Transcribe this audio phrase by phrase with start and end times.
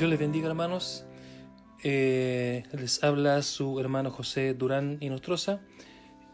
[0.00, 1.04] Dios les bendiga hermanos.
[1.84, 5.60] Eh, les habla su hermano José Durán y Nostroza.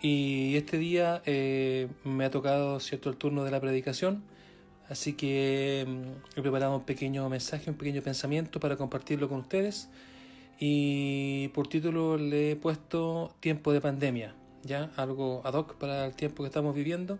[0.01, 4.22] Y este día eh, me ha tocado cierto el turno de la predicación.
[4.89, 9.89] Así que mm, he preparado un pequeño mensaje, un pequeño pensamiento para compartirlo con ustedes.
[10.61, 16.15] Y por título le he puesto Tiempo de pandemia, ya algo ad hoc para el
[16.15, 17.19] tiempo que estamos viviendo.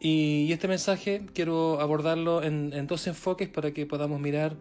[0.00, 4.56] Y este mensaje quiero abordarlo en dos enfoques para que podamos mirar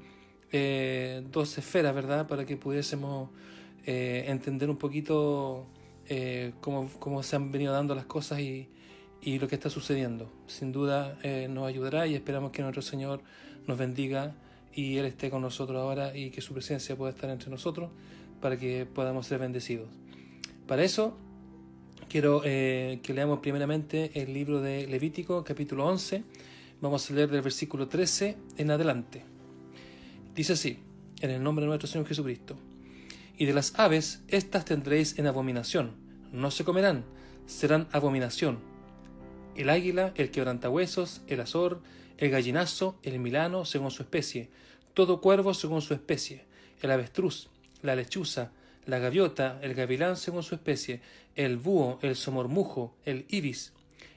[0.51, 2.27] eh, dos esferas, ¿verdad?
[2.27, 3.29] Para que pudiésemos
[3.85, 5.65] eh, entender un poquito
[6.09, 8.67] eh, cómo, cómo, se han venido dando las cosas y,
[9.21, 10.29] y lo que está sucediendo.
[10.47, 11.17] Sin duda
[11.49, 13.21] nos ayudará y esperamos que nuestro Señor
[13.65, 14.35] nos bendiga
[14.73, 17.89] y Él esté con nosotros ahora y que su presencia pueda estar entre nosotros
[18.41, 19.87] para que podamos ser bendecidos.
[20.67, 21.17] Para eso
[22.09, 26.23] quiero que leamos primeramente el libro de Levítico capítulo 11.
[26.81, 29.30] Vamos a leer del versículo 13 en adelante.
[30.35, 30.79] Dice así,
[31.19, 32.57] en el nombre de nuestro Señor Jesucristo.
[33.37, 35.91] Y de las aves, estas tendréis en abominación,
[36.31, 37.03] no se comerán,
[37.47, 38.59] serán abominación.
[39.57, 41.81] El águila, el quebrantahuesos, el azor,
[42.17, 44.49] el gallinazo, el milano, según su especie,
[44.93, 46.45] todo cuervo según su especie,
[46.81, 47.49] el avestruz,
[47.81, 48.51] la lechuza,
[48.85, 51.01] la gaviota, el gavilán según su especie,
[51.35, 53.73] el búho, el somormujo, el ibis,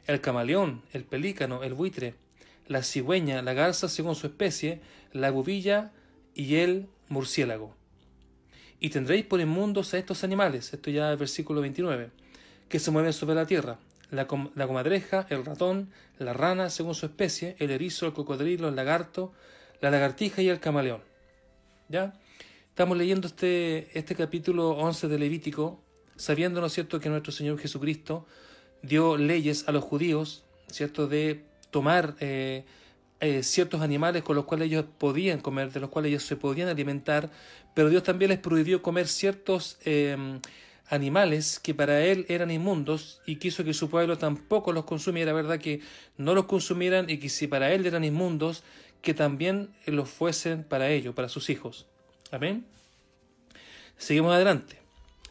[0.06, 2.14] el camaleón, el pelícano, el buitre,
[2.68, 4.80] la cigüeña, la garza según su especie,
[5.12, 5.92] la bubilla,
[6.34, 7.74] y el murciélago.
[8.80, 12.10] Y tendréis por inmundos a estos animales, esto ya es versículo 29,
[12.68, 13.78] que se mueven sobre la tierra,
[14.10, 18.68] la, com la comadreja, el ratón, la rana según su especie, el erizo, el cocodrilo,
[18.68, 19.32] el lagarto,
[19.80, 21.02] la lagartija y el camaleón.
[21.88, 22.14] ¿Ya?
[22.68, 25.80] Estamos leyendo este, este capítulo 11 de Levítico,
[26.16, 28.26] sabiendo, ¿no es cierto?, que nuestro Señor Jesucristo
[28.82, 32.64] dio leyes a los judíos, ¿cierto?, de tomar eh,
[33.20, 36.68] eh, ciertos animales con los cuales ellos podían comer, de los cuales ellos se podían
[36.68, 37.30] alimentar,
[37.74, 40.16] pero Dios también les prohibió comer ciertos eh,
[40.88, 45.58] animales que para él eran inmundos y quiso que su pueblo tampoco los consumiera, ¿verdad?
[45.58, 45.80] Que
[46.16, 48.62] no los consumieran y que si para él eran inmundos,
[49.00, 51.86] que también los fuesen para ellos, para sus hijos.
[52.30, 52.66] Amén.
[53.96, 54.78] Seguimos adelante.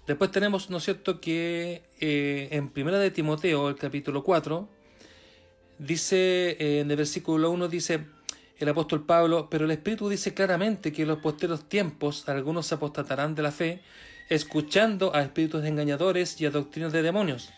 [0.08, 4.68] Después tenemos, ¿no es cierto?, que eh, en Primera de Timoteo, el capítulo 4,
[5.86, 8.06] dice eh, en el versículo 1 dice
[8.58, 12.76] el apóstol Pablo, pero el Espíritu dice claramente que en los posteros tiempos algunos se
[12.76, 13.82] apostatarán de la fe,
[14.30, 17.52] escuchando a espíritus engañadores y a doctrinas de demonios,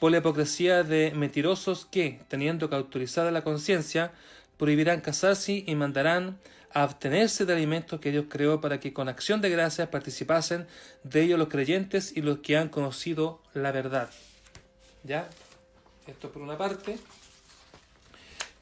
[0.00, 4.12] por la hipocresía de mentirosos que, teniendo cauterizada la conciencia,
[4.56, 6.38] prohibirán casarse y mandarán
[6.72, 10.66] a abstenerse de alimentos que Dios creó para que con acción de gracias participasen
[11.04, 14.10] de ellos los creyentes y los que han conocido la verdad.
[15.04, 15.28] ¿Ya?
[16.06, 16.98] Esto por una parte.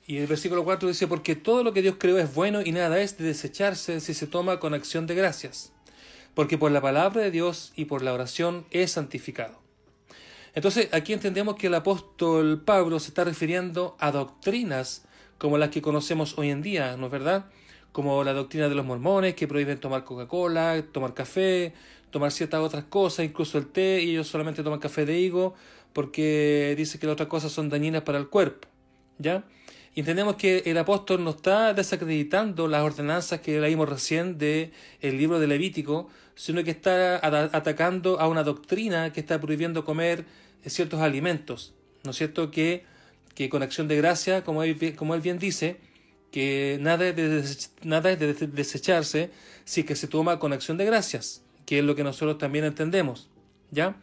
[0.08, 2.98] Y el versículo 4 dice, porque todo lo que Dios creó es bueno y nada
[2.98, 5.70] es de desecharse si se toma con acción de gracias,
[6.32, 9.60] porque por la palabra de Dios y por la oración es santificado.
[10.54, 15.04] Entonces aquí entendemos que el apóstol Pablo se está refiriendo a doctrinas
[15.36, 17.44] como las que conocemos hoy en día, ¿no es verdad?
[17.92, 21.75] Como la doctrina de los mormones que prohíben tomar Coca-Cola, tomar café,
[22.10, 25.54] tomar ciertas otras cosas, incluso el té, y ellos solamente toman café de higo
[25.92, 28.69] porque dice que las otras cosas son dañinas para el cuerpo,
[29.19, 29.44] ¿ya?
[29.94, 35.19] Y entendemos que el apóstol no está desacreditando las ordenanzas que leímos recién del el
[35.19, 37.16] libro de Levítico, sino que está
[37.56, 40.25] atacando a una doctrina que está prohibiendo comer
[40.66, 41.75] ciertos alimentos.
[42.04, 42.50] ¿No es cierto?
[42.50, 42.84] Que,
[43.34, 45.78] que con acción de gracia, como él, como bien dice,
[46.31, 47.44] que nada es, de,
[47.82, 49.31] nada es de desecharse
[49.65, 53.28] si que se toma con acción de gracias, que es lo que nosotros también entendemos.
[53.70, 53.97] ¿Ya?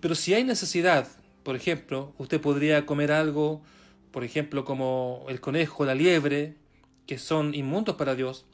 [0.00, 1.08] Pero si hay necesidad,
[1.42, 3.62] por ejemplo, usted podría comer algo
[4.10, 6.54] por ejemplo, como el conejo, la liebre,
[7.06, 8.46] que son inmundos para Dios.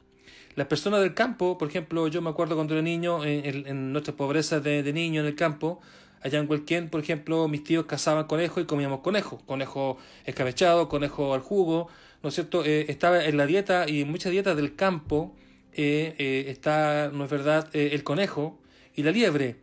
[0.55, 4.15] Las personas del campo, por ejemplo, yo me acuerdo cuando era niño, en, en nuestra
[4.15, 5.79] pobreza de, de, niño en el campo,
[6.21, 11.33] allá en Huelquén, por ejemplo, mis tíos cazaban conejo y comíamos conejo, conejo escabechado, conejo
[11.33, 11.89] al jugo,
[12.23, 12.65] ¿no es cierto?
[12.65, 15.35] Eh, estaba en la dieta y en muchas dietas del campo
[15.73, 18.59] eh, eh, está, ¿no es verdad?, el conejo
[18.95, 19.57] y la liebre.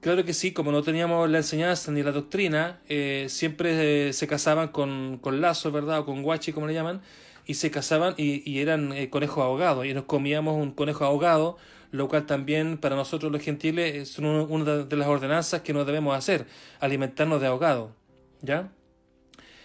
[0.00, 4.26] Claro que sí, como no teníamos la enseñanza ni la doctrina, eh, siempre eh, se
[4.26, 6.00] casaban con, con lazos, ¿verdad?
[6.00, 7.02] O con guachi, como le llaman,
[7.44, 11.58] y se casaban y, y eran eh, conejos ahogados, y nos comíamos un conejo ahogado,
[11.90, 16.16] lo cual también para nosotros los gentiles es una de las ordenanzas que no debemos
[16.16, 16.46] hacer,
[16.78, 17.94] alimentarnos de ahogado,
[18.40, 18.72] ¿ya?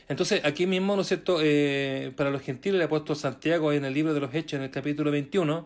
[0.10, 3.94] Entonces, aquí mismo, ¿no es cierto?, eh, para los gentiles, el apóstol Santiago en el
[3.94, 5.66] libro de los Hechos, en el capítulo 21,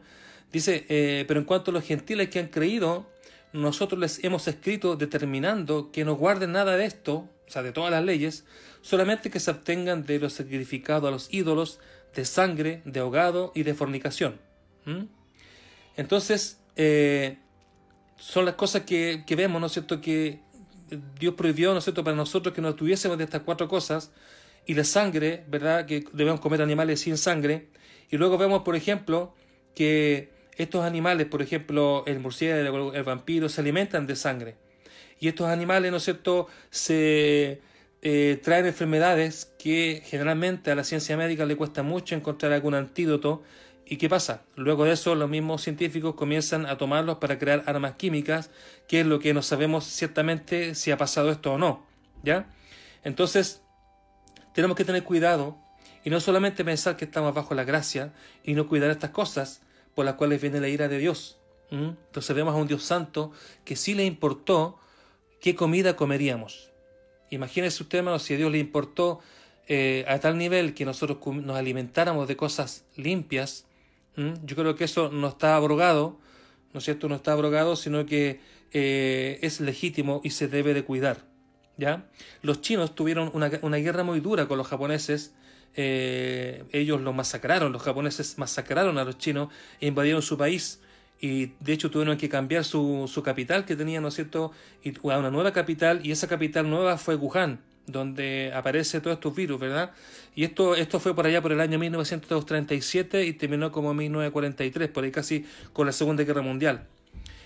[0.51, 3.07] dice, eh, pero en cuanto a los gentiles que han creído,
[3.53, 7.91] nosotros les hemos escrito determinando que no guarden nada de esto, o sea, de todas
[7.91, 8.45] las leyes,
[8.81, 11.79] solamente que se abstengan de lo sacrificado a los ídolos,
[12.15, 14.39] de sangre, de ahogado y de fornicación.
[14.85, 15.05] ¿Mm?
[15.97, 17.37] Entonces, eh,
[18.17, 20.41] son las cosas que, que, vemos, ¿no es cierto?, que
[21.19, 24.11] Dios prohibió, ¿no es cierto?, para nosotros que no tuviésemos de estas cuatro cosas,
[24.65, 27.69] y la sangre, ¿verdad?, que debemos comer animales sin sangre,
[28.09, 29.35] y luego vemos, por ejemplo,
[29.75, 34.57] que estos animales, por ejemplo, el murciélago, el vampiro, se alimentan de sangre.
[35.17, 37.61] Y estos animales, ¿no es cierto?, se
[38.01, 43.41] eh, traen enfermedades que generalmente a la ciencia médica le cuesta mucho encontrar algún antídoto.
[43.85, 44.43] ¿Y qué pasa?
[44.57, 48.51] Luego de eso, los mismos científicos comienzan a tomarlos para crear armas químicas,
[48.89, 51.85] que es lo que no sabemos ciertamente si ha pasado esto o no.
[52.21, 52.47] ¿Ya?
[53.05, 53.61] Entonces,
[54.53, 55.57] tenemos que tener cuidado
[56.03, 58.11] y no solamente pensar que estamos bajo la gracia
[58.43, 59.61] y no cuidar estas cosas
[59.99, 61.37] por las cuales viene la ira de Dios.
[61.71, 63.33] Entonces vemos a un Dios santo
[63.65, 64.79] que sí le importó
[65.41, 66.71] qué comida comeríamos.
[67.31, 69.19] Imagínese usted, hermano, si a Dios le importó
[69.67, 73.65] eh, a tal nivel que nosotros nos alimentáramos de cosas limpias,
[74.15, 76.17] yo creo que eso no está abrogado,
[76.71, 77.09] ¿no es cierto?
[77.09, 78.39] No está abrogado, sino que
[78.71, 81.25] eh, es legítimo y se debe de cuidar.
[81.75, 82.09] ¿ya?
[82.41, 85.33] Los chinos tuvieron una, una guerra muy dura con los japoneses.
[85.75, 89.49] Eh, ellos los masacraron, los japoneses masacraron a los chinos
[89.79, 90.79] e invadieron su país
[91.21, 94.51] y de hecho tuvieron que cambiar su, su capital que tenían, ¿no es cierto?
[95.03, 99.59] A una nueva capital y esa capital nueva fue Wuhan, donde aparece todos estos virus,
[99.59, 99.91] ¿verdad?
[100.35, 105.03] Y esto, esto fue por allá por el año 1937 y terminó como 1943, por
[105.03, 106.87] ahí casi con la Segunda Guerra Mundial.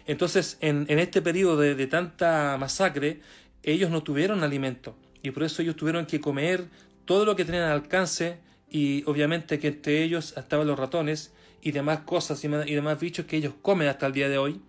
[0.06, 3.22] Entonces, en, en este periodo de, de tanta masacre,
[3.64, 6.66] ellos no tuvieron alimento y por eso ellos tuvieron que comer
[7.06, 8.38] todo lo que tenían al alcance
[8.70, 13.38] y obviamente que entre ellos estaban los ratones y demás cosas y, demás bichos que
[13.38, 14.62] ellos comen hasta el día de hoy,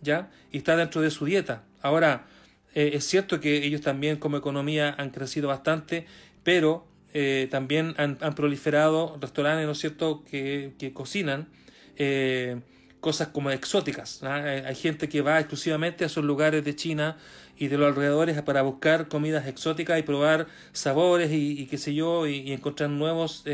[0.00, 0.30] ¿ya?
[0.50, 1.64] Y está dentro de su dieta.
[1.80, 2.26] Ahora,
[2.74, 6.06] eh, es cierto que ellos también como economía han crecido bastante,
[6.42, 11.48] pero eh, también han, proliferado restaurantes, ¿no es cierto?, que, que cocinan
[11.96, 12.60] eh,
[13.00, 14.22] cosas como exóticas.
[14.22, 17.16] Hay gente que va exclusivamente a esos lugares de China
[17.62, 22.26] y de los alrededores para buscar comidas exóticas y probar sabores y, qué sé yo,
[22.26, 23.44] y, encontrar nuevos,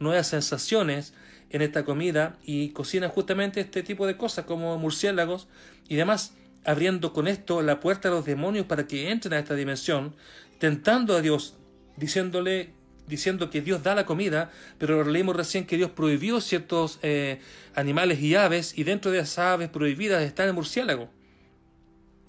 [0.00, 1.14] nuevas sensaciones
[1.50, 5.46] en esta comida y cocinan justamente este tipo de cosas como murciélagos
[5.88, 6.34] y demás,
[6.64, 10.16] abriendo con esto la puerta a los demonios para que entren a esta dimensión,
[10.58, 11.54] tentando a Dios,
[11.96, 12.74] diciéndole
[13.06, 17.38] diciendo que Dios da la comida, pero leímos recién que Dios prohibió ciertos eh,
[17.76, 21.08] animales y aves, y dentro de esas aves prohibidas está el murciélago.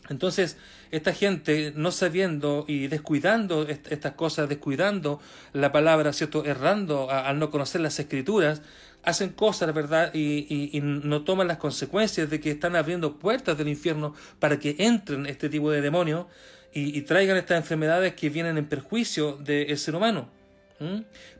[0.09, 0.57] Entonces,
[0.91, 5.19] esta gente, no sabiendo y descuidando estas cosas, descuidando
[5.53, 6.45] la palabra, ¿cierto?
[6.45, 8.61] Errando al no conocer las escrituras,
[9.03, 10.11] hacen cosas, ¿verdad?
[10.13, 14.75] Y, y, no toman las consecuencias de que están abriendo puertas del infierno para que
[14.79, 16.25] entren este tipo de demonios
[16.73, 20.29] y, traigan estas enfermedades que vienen en perjuicio del ser humano.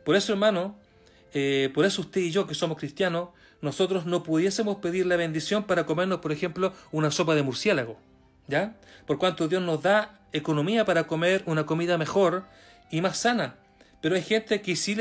[0.04, 0.76] Por eso, hermano,
[1.32, 3.28] eh, por eso usted y yo, que somos cristianos,
[3.60, 7.98] nosotros no pudiésemos pedir la bendición para comernos, por ejemplo, una sopa de murciélago.
[8.48, 8.74] ¿Ya?
[9.06, 12.44] Por cuanto Dios nos da economía para comer una comida mejor
[12.90, 13.54] y más sana.
[14.00, 14.94] Pero hay gente que sí,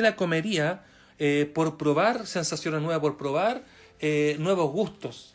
[0.00, 0.84] la comería
[1.18, 3.62] eh, por probar sensaciones nuevas, por probar
[4.00, 5.32] eh, nuevos gustos.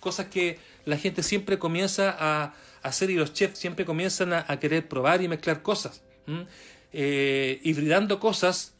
[0.00, 4.88] Cosas que la gente siempre comienza a hacer y los chefs siempre comienzan a, querer
[4.88, 6.02] probar y mezclar cosas.
[6.92, 8.74] Eh, hibridando cosas,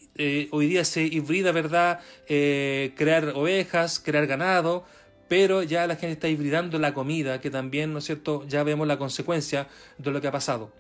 [0.50, 2.00] hoy día se hibrida, ¿verdad?
[2.26, 4.84] crear ovejas, crear ganado,
[5.30, 8.88] pero ya la gente está hibridando la comida, que también, ¿no es cierto?, ya vemos
[8.88, 10.72] la consecuencia de lo que ha pasado.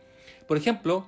[0.48, 1.06] Por ejemplo,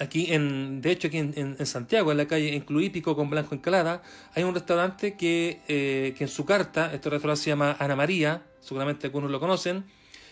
[0.00, 4.02] Aquí, en, de hecho, aquí en, Santiago, en la calle Incluípico con Blanco Encalada,
[4.34, 8.42] hay un restaurante que, eh, que en su carta, este restaurante se llama Ana María,
[8.58, 9.84] seguramente algunos lo conocen,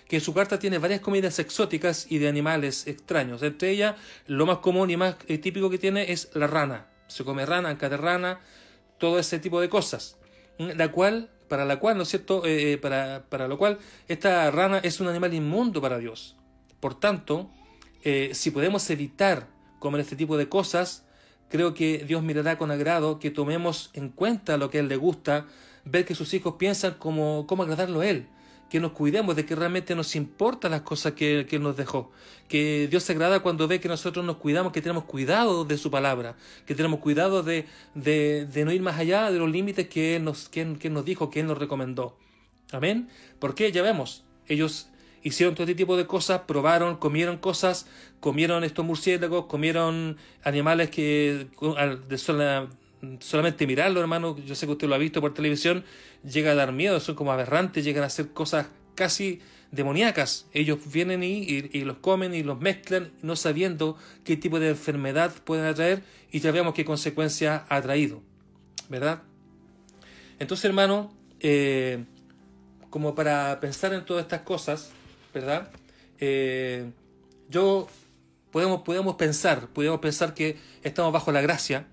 [0.09, 3.41] que en su carta tiene varias comidas exóticas y de animales extraños.
[3.45, 3.95] Entre ellas,
[4.27, 6.89] lo más común y más eh, típico que tiene es la rana.
[7.07, 8.41] Se come rana, anca de rana,
[8.99, 10.17] todo ese tipo de cosas.
[10.59, 12.47] La cual, para la cual, ¿no es cierto?
[12.47, 13.79] Eh, para, para lo cual,
[14.09, 16.35] esta rana es un animal inmundo para Dios.
[16.81, 17.51] Por tanto,
[18.33, 21.05] si podemos evitar comer este tipo de cosas,
[21.51, 24.97] creo que Dios mirará con agrado que tomemos en cuenta lo que a Él le
[24.97, 25.45] gusta,
[25.85, 28.27] ver que sus hijos piensan cómo, cómo agradarlo a Él,
[28.73, 32.11] que nos cuidemos, de que realmente nos importan las cosas que, que, Él nos dejó,
[32.49, 35.91] que Dios se agrada cuando ve que nosotros nos cuidamos, que tenemos cuidado de su
[35.91, 40.25] palabra, que tenemos cuidado de, de, no ir más allá de los límites que Él
[40.25, 42.17] nos, que, que nos dijo, que Él nos recomendó.
[42.71, 43.11] Amén.
[43.39, 44.89] Porque ya vemos, ellos
[45.23, 47.87] hicieron todo este tipo de cosas, probaron, comieron cosas,
[48.21, 51.47] comieron estos murciélagos, comieron animales que
[52.09, 52.19] de
[53.21, 55.85] solamente mirarlo, hermano, yo sé que usted lo ha visto por televisión,
[56.25, 59.41] llega a dar miedo, son como aberrantes, llegan a hacer cosas casi
[59.73, 60.47] demoníacas.
[60.53, 65.65] Ellos vienen y, los comen y los mezclan, no sabiendo qué tipo de enfermedad pueden
[65.67, 68.23] atraer y ya vemos qué consecuencia ha traído,
[68.89, 69.23] ¿verdad?
[70.39, 72.05] Entonces, hermano, eh,
[72.91, 74.91] como para pensar en todas estas cosas,
[75.35, 75.71] ¿verdad?
[76.21, 76.91] Eh,
[77.49, 77.89] yo
[78.51, 81.87] podemos, podemos pensar, podemos pensar que estamos bajo la gracia,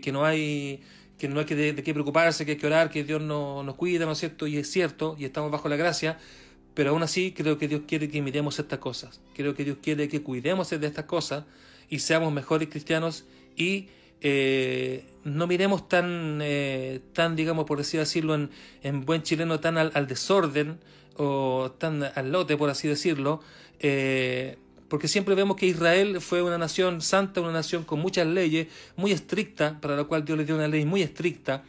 [0.00, 0.82] que, no hay
[1.18, 3.76] que no hay que de, qué preocuparse, que hay que orar, que Dios no, nos
[3.76, 4.46] cuida, ¿no es cierto?
[4.46, 6.18] Y es cierto, y estamos bajo la gracia,
[6.74, 9.20] pero aún así creo que Dios quiere que imitemos estas cosas.
[9.34, 11.44] Creo que Dios quiere que cuidemos de estas cosas
[11.88, 13.24] y seamos mejores cristianos
[13.56, 13.88] y
[14.20, 18.50] eh, no miremos tan, eh, tan, digamos, por decirlo, en,
[18.82, 20.78] en buen chileno, tan al, desorden
[21.16, 23.40] o tan al lote, por así decirlo,
[23.80, 24.58] eh,
[24.92, 29.10] porque siempre vemos que Israel fue una nación santa, una nación con muchas leyes, muy
[29.10, 31.64] estricta, para la cual Dios le dio una ley muy estricta.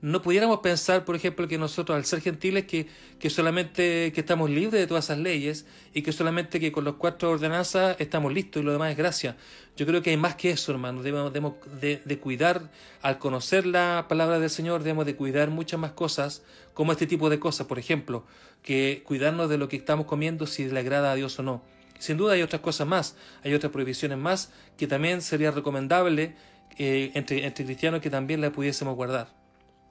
[0.00, 2.86] No pudiéramos pensar, por ejemplo, que nosotros al ser gentiles que,
[3.18, 6.94] que solamente que estamos libres de todas esas leyes y que solamente que con los
[6.94, 9.36] cuatro ordenanzas estamos listos y lo demás es gracia.
[9.76, 11.02] Yo creo que hay más que eso, hermano.
[11.02, 12.70] Debemos, de, de, cuidar,
[13.02, 16.44] al conocer la palabra del Señor, debemos de cuidar muchas más cosas,
[16.74, 18.24] como este tipo de cosas, por ejemplo,
[18.62, 22.16] que cuidarnos de lo que estamos comiendo si le agrada a Dios o no sin
[22.16, 26.36] duda hay otras cosas más, hay otras prohibiciones más que también sería recomendable
[26.76, 29.28] eh, entre, entre cristianos que también las pudiésemos guardar.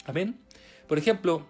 [0.05, 0.39] Amén.
[0.87, 1.45] Por ejemplo,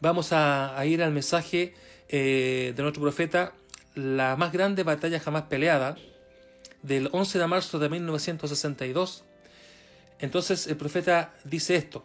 [0.00, 1.74] vamos a, ir al mensaje
[2.08, 3.52] eh, de nuestro profeta,
[3.94, 5.96] la más grande batalla jamás peleada,
[6.82, 9.24] del 11 de marzo de 1962.
[10.18, 12.04] Entonces el profeta dice esto.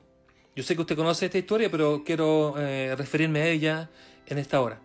[0.56, 3.90] Yo sé que usted conoce esta historia, pero quiero eh, referirme a ella
[4.28, 4.80] en esta hora.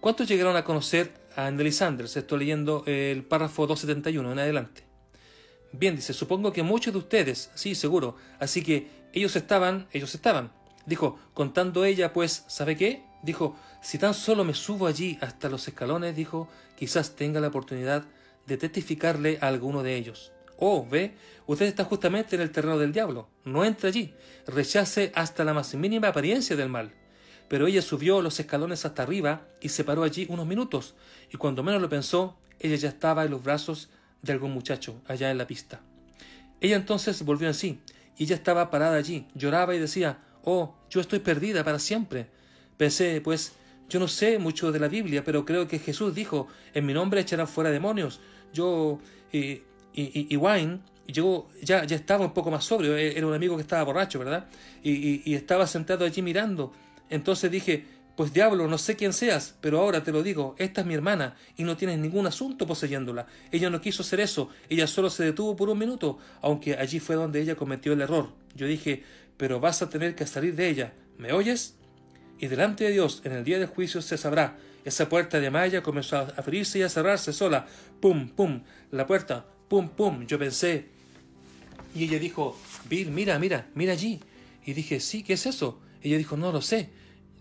[0.00, 2.16] ¿Cuántos llegaron a conocer a Nelly Sanders.
[2.16, 4.84] Estoy leyendo el párrafo 271 en adelante.
[5.72, 10.50] Bien, dice, supongo que muchos de ustedes, sí, seguro, así que ellos estaban, ellos estaban.
[10.86, 13.04] Dijo, contando ella, pues, ¿sabe qué?
[13.22, 18.04] Dijo, si tan solo me subo allí hasta los escalones, dijo, quizás tenga la oportunidad
[18.46, 20.32] de testificarle a alguno de ellos.
[20.58, 21.14] Oh, ve,
[21.46, 23.28] usted está justamente en el terreno del diablo.
[23.44, 24.14] No entre allí.
[24.46, 26.92] Rechace hasta la más mínima apariencia del mal.
[27.48, 30.94] Pero ella subió los escalones hasta arriba y se paró allí unos minutos,
[31.32, 33.90] y cuando menos lo pensó, ella ya estaba en los brazos
[34.22, 35.80] de algún muchacho allá en la pista.
[36.60, 37.80] Ella entonces volvió en sí,
[38.16, 42.28] y ella estaba parada allí, lloraba y decía, Oh, yo estoy perdida para siempre.
[42.76, 43.52] Pensé, pues,
[43.88, 47.20] yo no sé mucho de la Biblia, pero creo que Jesús dijo, en mi nombre
[47.20, 48.20] echarán fuera demonios.
[48.52, 49.00] Yo,
[49.32, 49.62] y,
[49.92, 53.56] y, y Wine, yo ya, ya estaba un poco más sobrio, e, era un amigo
[53.56, 54.46] que estaba borracho, ¿verdad?
[54.84, 56.72] Y, y estaba sentado allí mirando,
[57.10, 57.86] entonces dije,
[58.16, 61.36] pues diablo, no sé quién seas, pero ahora te lo digo, esta es mi hermana
[61.56, 63.26] y no tienes ningún asunto poseyéndola.
[63.52, 67.14] Ella no quiso hacer eso, ella solo se detuvo por un minuto, aunque allí fue
[67.14, 68.30] donde ella cometió el error.
[68.54, 69.02] Yo dije,
[69.36, 71.76] pero vas a tener que salir de ella, ¿me oyes?
[72.38, 74.56] Y delante de Dios, en el día del juicio se sabrá.
[74.84, 77.66] Esa puerta de malla comenzó a abrirse y a cerrarse sola.
[78.00, 80.26] Pum, pum, la puerta, pum, pum.
[80.26, 80.86] Yo pensé.
[81.94, 82.58] Y ella dijo,
[82.88, 84.20] Bill, mira, mira, mira allí.
[84.64, 85.80] Y dije, sí, ¿qué es eso?
[86.06, 86.90] Ella dijo, no lo sé.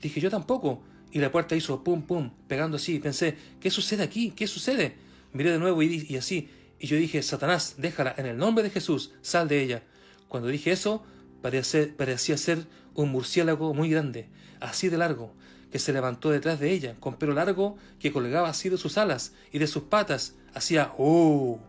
[0.01, 0.81] Dije, yo tampoco.
[1.11, 2.95] Y la puerta hizo pum, pum, pegando así.
[2.95, 4.31] Y pensé, ¿qué sucede aquí?
[4.31, 4.95] ¿Qué sucede?
[5.33, 6.49] Miré de nuevo y, así.
[6.79, 9.83] Y yo dije, Satanás, déjala, en el nombre de Jesús, sal de ella.
[10.27, 11.03] Cuando dije eso,
[11.41, 14.29] parecía, parecía ser un murciélago muy grande,
[14.59, 15.33] así de largo,
[15.71, 19.33] que se levantó detrás de ella, con pelo largo que colgaba así de sus alas
[19.51, 20.35] y de sus patas.
[20.53, 21.59] Hacía ¡oh!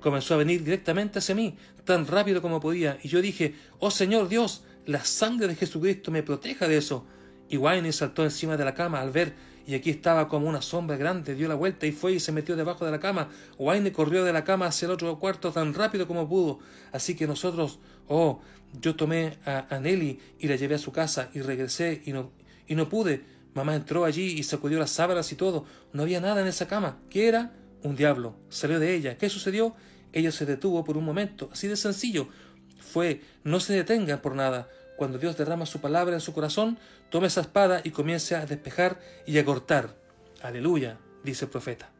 [0.00, 4.28] Comenzó a venir directamente hacia mí, tan rápido como podía, y yo dije, Oh Señor
[4.28, 7.04] Dios, la sangre de Jesucristo me proteja de eso.
[7.48, 9.34] Y Wayne saltó encima de la cama al ver,
[9.66, 12.54] y aquí estaba como una sombra grande, dio la vuelta y fue y se metió
[12.54, 13.28] debajo de la cama.
[13.58, 16.60] Wayne corrió de la cama hacia el otro cuarto tan rápido como pudo.
[16.92, 18.40] Así que nosotros, oh,
[18.80, 22.30] yo tomé a, Nelly y la llevé a su casa y regresé y no,
[22.68, 23.24] y no pude.
[23.54, 25.64] Mamá entró allí y sacudió las sábanas y todo.
[25.92, 26.98] No había nada en esa cama.
[27.10, 27.52] ¿Qué era?
[27.82, 28.36] Un diablo.
[28.50, 29.18] Salió de ella.
[29.18, 29.74] ¿Qué sucedió?
[30.12, 32.28] Ella se detuvo por un momento, así de sencillo.
[33.44, 34.68] No se detenga por nada.
[34.96, 36.78] Cuando Dios derrama su palabra en su corazón,
[37.10, 39.94] tome esa espada y comience a despejar y a cortar.
[40.42, 41.90] Aleluya, dice el profeta.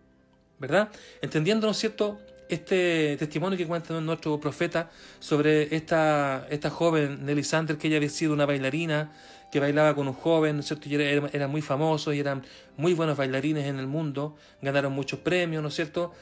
[0.58, 0.88] ¿Verdad?
[1.20, 7.42] Entendiendo, ¿no es cierto?, este testimonio que cuenta nuestro profeta sobre esta, esta joven Nelly
[7.42, 9.12] Sanders, que ella había sido una bailarina,
[9.50, 10.88] que bailaba con un joven, ¿no es cierto?
[10.88, 12.44] Y era, muy famosos y eran
[12.76, 16.12] muy buenos bailarines en el mundo, ganaron muchos premios, ¿no es cierto?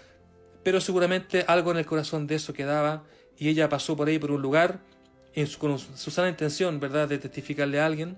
[0.62, 3.04] Pero seguramente algo en el corazón de eso quedaba
[3.38, 4.80] y ella pasó por ahí por un lugar
[5.58, 8.16] con su sana intención, ¿verdad?, de testificarle a alguien.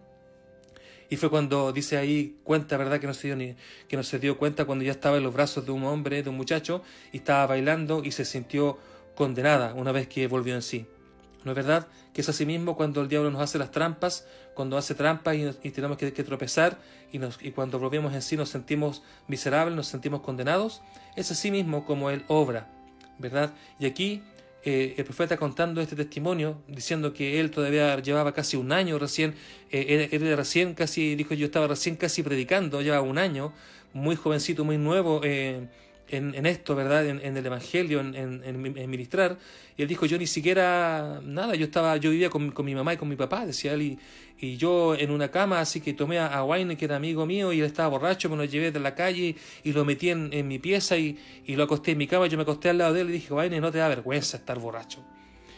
[1.08, 3.56] Y fue cuando dice ahí, cuenta, ¿verdad?, que no se dio, ni,
[3.88, 6.30] que no se dio cuenta cuando ya estaba en los brazos de un hombre, de
[6.30, 6.82] un muchacho,
[7.12, 8.78] y estaba bailando y se sintió
[9.14, 10.86] condenada una vez que volvió en sí.
[11.44, 11.86] ¿No es verdad?
[12.12, 15.70] Que es así mismo cuando el diablo nos hace las trampas, cuando hace trampas y,
[15.70, 16.76] tenemos que, tropezar
[17.12, 20.82] y, nos, y cuando volvemos en sí nos sentimos miserables, nos sentimos condenados.
[21.14, 22.68] Es así mismo como Él obra,
[23.18, 23.54] ¿verdad?
[23.78, 24.24] Y aquí
[24.68, 29.36] eh, el profeta contando este testimonio, diciendo que él todavía llevaba casi un año recién,
[29.70, 33.52] eh, él, él, recién casi, dijo yo estaba recién casi predicando, llevaba un año,
[33.92, 35.20] muy jovencito, muy nuevo.
[35.22, 35.68] Eh,
[36.08, 37.06] en, esto, ¿verdad?
[37.06, 39.38] En, el Evangelio, en, ministrar.
[39.76, 42.96] Y él dijo, yo ni siquiera, nada, yo estaba, yo vivía con, mi mamá y
[42.96, 43.98] con mi papá, decía él, y,
[44.38, 47.60] y yo en una cama, así que tomé a, Wayne, que era amigo mío, y
[47.60, 50.96] él estaba borracho, me lo llevé de la calle y lo metí en, mi pieza
[50.96, 53.12] y, y, lo acosté en mi cama, yo me acosté al lado de él y
[53.14, 55.04] dije, Wayne, no te da vergüenza estar borracho.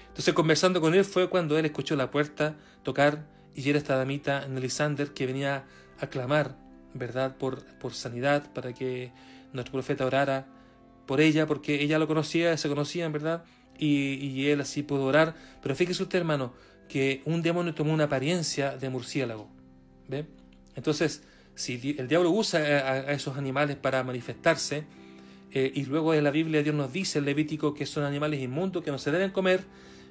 [0.08, 3.24] Entonces conversando con él fue cuando él escuchó la puerta tocar
[3.54, 5.64] y era esta damita, Nelisander, que venía
[6.00, 6.56] a clamar,
[6.94, 9.12] ¿verdad?, por, por sanidad, para que
[9.52, 10.46] nuestro profeta orara
[11.06, 13.44] por ella, porque ella lo conocía, se conocían, ¿verdad?
[13.78, 15.34] Y, él así pudo orar.
[15.62, 16.52] Pero fíjese usted, hermano,
[16.88, 19.48] que un demonio tomó una apariencia de murciélago.
[20.08, 20.26] ¿Ve?
[20.74, 21.22] Entonces,
[21.54, 24.84] si el diablo usa a, esos animales para manifestarse,
[25.50, 28.82] eh, y luego en la Biblia Dios nos dice, el Levítico, que son animales inmundos,
[28.84, 29.64] que no se deben comer,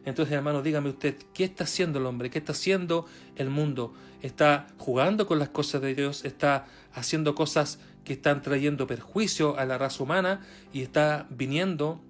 [0.07, 2.29] entonces, hermano, dígame usted, ¿qué está haciendo el hombre?
[2.29, 3.93] ¿Qué está haciendo el mundo?
[4.21, 6.23] ¿Está jugando con las cosas de Dios?
[6.23, 10.39] ¿Está haciendo cosas que están trayendo perjuicio a la raza humana
[10.71, 12.01] y está viniendo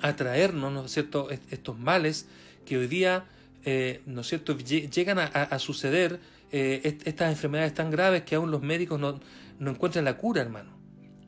[0.00, 2.26] a traernos, ¿no es cierto?, estos males
[2.66, 3.26] que hoy día,
[3.64, 6.18] eh, ¿no es cierto?, llegan a, suceder
[6.50, 9.20] eh, estas enfermedades tan graves que aún los médicos no,
[9.60, 10.72] no encuentran la cura, hermano.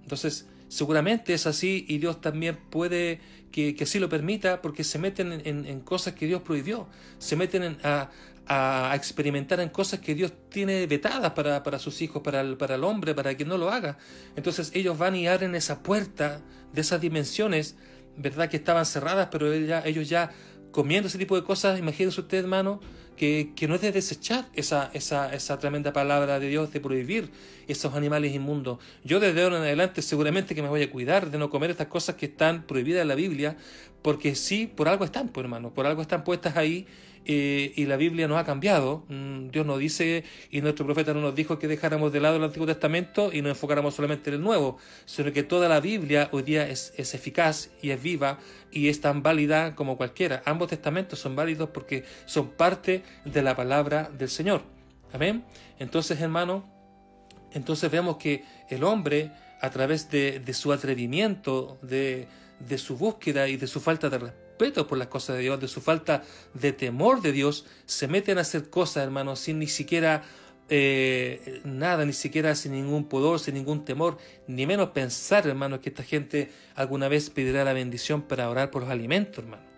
[0.03, 3.21] Entonces, seguramente es así y Dios también puede
[3.53, 6.89] que, que así lo permita porque se meten en, cosas que Dios prohibió,
[7.21, 8.11] se meten a,
[8.47, 12.75] a experimentar en cosas que Dios tiene vetadas para, para sus hijos, para el, para
[12.75, 13.99] el hombre, para que no lo haga.
[14.37, 16.41] Entonces ellos van y abren esa puerta
[16.73, 17.77] de esas dimensiones,
[18.17, 18.49] ¿verdad?
[18.49, 20.33] Que estaban cerradas, pero ellos ya
[20.73, 22.81] comiendo ese tipo de cosas, imagínense usted, hermano,
[23.17, 27.31] que, que, no es de desechar esa, esa, esa tremenda palabra de Dios de prohibir
[27.69, 28.79] esos animales inmundos.
[29.05, 31.89] Yo desde ahora en adelante seguramente que me voy a cuidar de no comer estas
[31.89, 33.57] cosas que están prohibidas en la Biblia,
[34.01, 36.87] porque sí, por algo están, pues hermano, por algo están puestas ahí
[37.25, 39.05] y la Biblia no ha cambiado.
[39.09, 42.45] Mm, Dios nos dice y nuestro profeta no nos dijo que dejáramos de lado el
[42.45, 46.43] Antiguo Testamento y nos enfocáramos solamente en el Nuevo, sino que toda la Biblia hoy
[46.43, 48.39] día es, es eficaz y es viva
[48.71, 50.43] y es tan válida como cualquiera.
[50.45, 54.63] Ambos testamentos son válidos porque son parte de la palabra del Señor.
[55.13, 55.45] Amén.
[55.79, 56.69] Entonces, hermano,
[57.53, 59.31] entonces vemos que el hombre,
[59.61, 62.27] a través de, de su atrevimiento, de,
[62.59, 65.69] de su búsqueda y de su falta de respeto, por las cosas de Dios, de
[65.69, 66.23] su falta
[66.55, 70.23] de temor de Dios, se meten a hacer cosas, hermanos, sin ni siquiera
[70.69, 75.89] eh, nada, ni siquiera sin ningún pudor, sin ningún temor, ni menos pensar, hermanos, que
[75.89, 79.72] esta gente alguna vez pedirá la bendición para orar por los alimentos, hermano.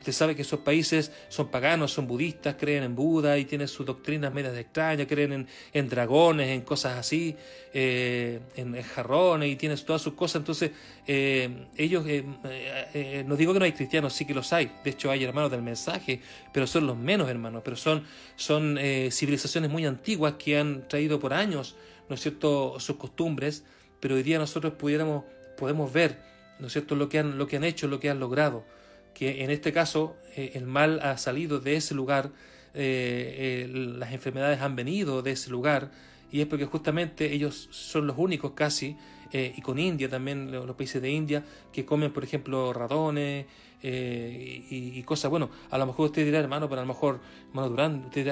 [0.00, 3.84] Usted sabe que esos países son paganos, son budistas, creen en Buda y tienen sus
[3.84, 7.36] doctrinas medias extrañas, creen en, dragones, en cosas así,
[7.74, 10.36] eh, en, jarrones y tienen todas sus cosas.
[10.36, 10.70] Entonces,
[11.06, 14.72] eh, ellos, eh, no digo que no hay cristianos, sí que los hay.
[14.82, 18.02] De hecho, hay hermanos del mensaje, pero son los menos hermanos, pero son,
[18.36, 18.78] son
[19.10, 21.76] civilizaciones muy antiguas que han traído por años,
[22.08, 23.64] ¿no es cierto?, sus costumbres,
[24.00, 25.24] pero hoy día nosotros pudiéramos,
[25.58, 26.22] podemos ver,
[26.58, 28.79] ¿no es cierto?, lo que han, lo que han hecho, lo que han logrado
[29.14, 32.30] que en este caso eh, el mal ha salido de ese lugar,
[32.74, 33.68] eh,
[33.98, 35.90] las enfermedades han venido de ese lugar,
[36.30, 38.96] y es porque justamente ellos son los únicos casi,
[39.32, 43.46] eh, y con India también, los, países de India, que comen, por ejemplo, ratones
[43.82, 45.30] y, cosas.
[45.30, 48.26] Bueno, a lo mejor usted dirá, hermano, pero a lo mejor, hermano Durán, usted,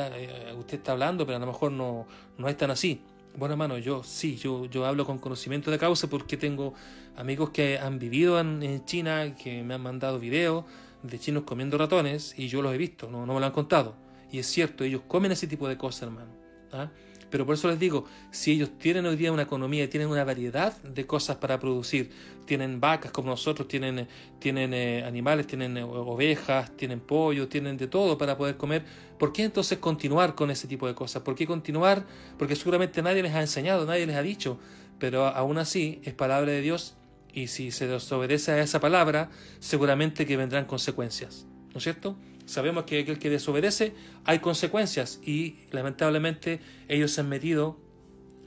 [0.58, 3.00] usted está hablando, pero a lo mejor no, no es tan así.
[3.38, 6.74] Bueno, hermano, yo sí, yo, yo hablo con conocimiento de causa porque tengo
[7.16, 10.64] amigos que han vivido en, China, que me han mandado videos
[11.04, 13.94] de chinos comiendo ratones y yo los he visto, no, no me lo han contado.
[14.32, 16.32] Y es cierto, ellos comen ese tipo de cosas, hermano.
[16.72, 16.90] ¿ah?
[17.30, 20.24] Pero por eso les digo, si ellos tienen hoy día una economía y tienen una
[20.24, 22.10] variedad de cosas para producir,
[22.46, 27.86] tienen vacas como nosotros, tienen, tienen eh, animales, tienen eh, ovejas, tienen pollo, tienen de
[27.86, 28.84] todo para poder comer,
[29.18, 31.22] ¿por qué entonces continuar con ese tipo de cosas?
[31.22, 32.06] ¿Por qué continuar?
[32.38, 34.58] Porque seguramente nadie les ha enseñado, nadie les ha dicho,
[34.98, 36.96] pero aún así es palabra de Dios
[37.32, 42.16] y si se desobedece a esa palabra, seguramente que vendrán consecuencias, ¿no es cierto?
[42.48, 43.92] Sabemos que aquel que desobedece
[44.24, 47.76] hay consecuencias y lamentablemente ellos se han metido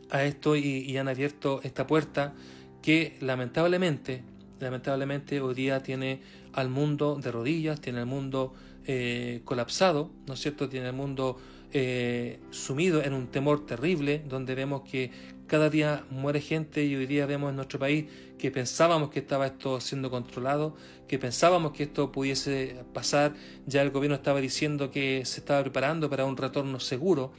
[0.09, 2.33] a esto y, han abierto esta puerta
[2.81, 4.23] que lamentablemente,
[4.59, 8.55] lamentablemente hoy día tiene al mundo de rodillas, tiene al mundo
[8.87, 10.67] eh, colapsado, ¿no es cierto?
[10.67, 11.37] Tiene el mundo
[11.73, 15.11] eh, sumido en un temor terrible, donde vemos que
[15.47, 18.05] cada día muere gente y hoy día vemos en nuestro país
[18.37, 20.75] que pensábamos que estaba esto siendo controlado,
[21.07, 23.33] que pensábamos que esto pudiese pasar,
[23.65, 27.33] ya el gobierno estaba diciendo que se estaba preparando para un retorno seguro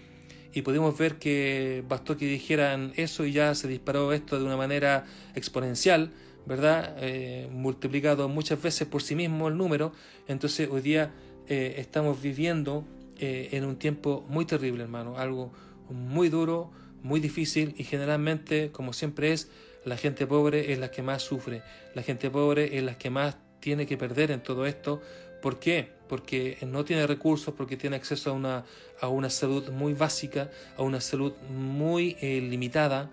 [0.55, 4.57] y pudimos ver que bastó que dijeran eso y ya se disparó esto de una
[4.57, 6.13] manera exponencial,
[6.47, 6.97] ¿verdad?
[7.01, 9.93] Eh, multiplicado muchas veces por sí mismo el número.
[10.29, 11.13] Entonces hoy día
[11.49, 12.85] eh, estamos viviendo
[13.25, 15.53] eh, en un tiempo muy terrible, hermano, algo
[15.89, 16.73] muy duro,
[17.05, 19.49] muy difícil y generalmente, como siempre es,
[19.85, 21.63] la gente pobre es la que más sufre,
[21.95, 25.01] la gente pobre es la que más tiene que perder en todo esto.
[25.41, 25.89] ¿Por qué?
[26.09, 28.65] Porque no tiene recursos, porque tiene acceso a una,
[29.01, 33.09] a una salud muy básica, a una salud muy limitada,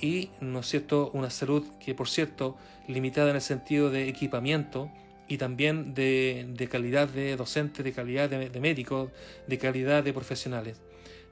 [0.00, 2.56] y, ¿no es cierto?, una salud que, por cierto,
[2.88, 4.90] limitada en el sentido de equipamiento
[5.28, 9.10] y también de, calidad de docentes, de calidad de, médicos,
[9.46, 10.80] de calidad de profesionales.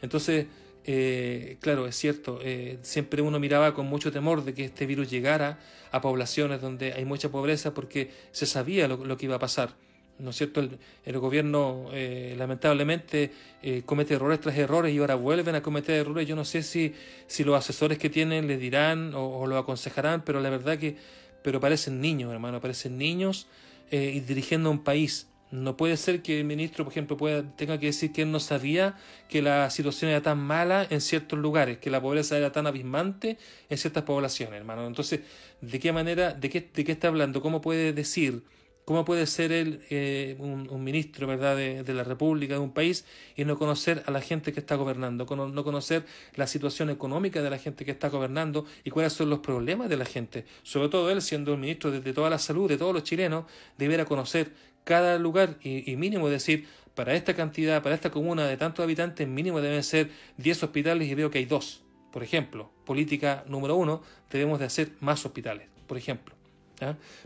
[0.02, 0.46] Entonces,
[0.84, 5.10] eh, claro, es cierto, eh, siempre uno miraba con mucho temor de que este virus
[5.10, 5.58] llegara
[5.92, 9.74] a poblaciones donde hay mucha pobreza porque se sabía lo que iba a pasar.
[10.20, 10.60] ¿no es cierto?
[11.04, 16.28] El, gobierno eh, lamentablemente eh, comete errores tras errores y ahora vuelven a cometer errores.
[16.28, 16.94] Yo no sé si,
[17.26, 20.96] si los asesores que tienen le dirán o, lo aconsejarán, pero la verdad que
[21.42, 23.46] pero parecen niños, hermano, parecen niños
[23.90, 25.28] eh, dirigiendo un país.
[25.50, 28.38] No puede ser que el ministro, por ejemplo, pueda, tenga que decir que él no
[28.38, 28.96] sabía
[29.28, 33.36] que la situación era tan mala en ciertos lugares, que la pobreza era tan abismante
[33.68, 34.86] en ciertas poblaciones, hermano.
[34.86, 35.20] Entonces,
[35.60, 37.42] ¿de qué manera, de qué, de qué está hablando?
[37.42, 38.44] ¿Cómo puede decir
[38.84, 41.56] ¿Cómo puede ser él eh, un, ministro ¿verdad?
[41.56, 43.04] De, la República, de un país,
[43.36, 47.50] y no conocer a la gente que está gobernando, no conocer la situación económica de
[47.50, 50.44] la gente que está gobernando y cuáles son los problemas de la gente?
[50.62, 53.44] Sobre todo él, siendo el ministro de, toda la salud de todos los chilenos,
[53.78, 54.52] debiera conocer
[54.84, 59.60] cada lugar y, mínimo decir, para esta cantidad, para esta comuna de tantos habitantes, mínimo
[59.60, 61.82] deben ser 10 hospitales y veo que hay dos.
[62.10, 66.39] Por ejemplo, política número uno, debemos de hacer más hospitales, por ejemplo.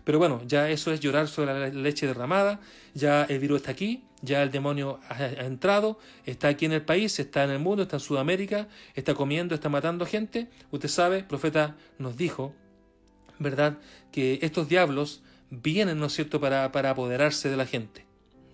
[0.05, 2.61] Pero bueno, ya eso es llorar sobre la leche derramada,
[2.95, 7.19] ya el virus está aquí, ya el demonio ha, entrado, está aquí en el país,
[7.19, 10.49] está en el mundo, está en Sudamérica, está comiendo, está matando gente.
[10.71, 12.55] Usted sabe, el profeta nos dijo,
[13.38, 13.79] ¿verdad?,
[14.11, 18.07] que estos diablos vienen, ¿no es cierto?, para, para apoderarse de la gente,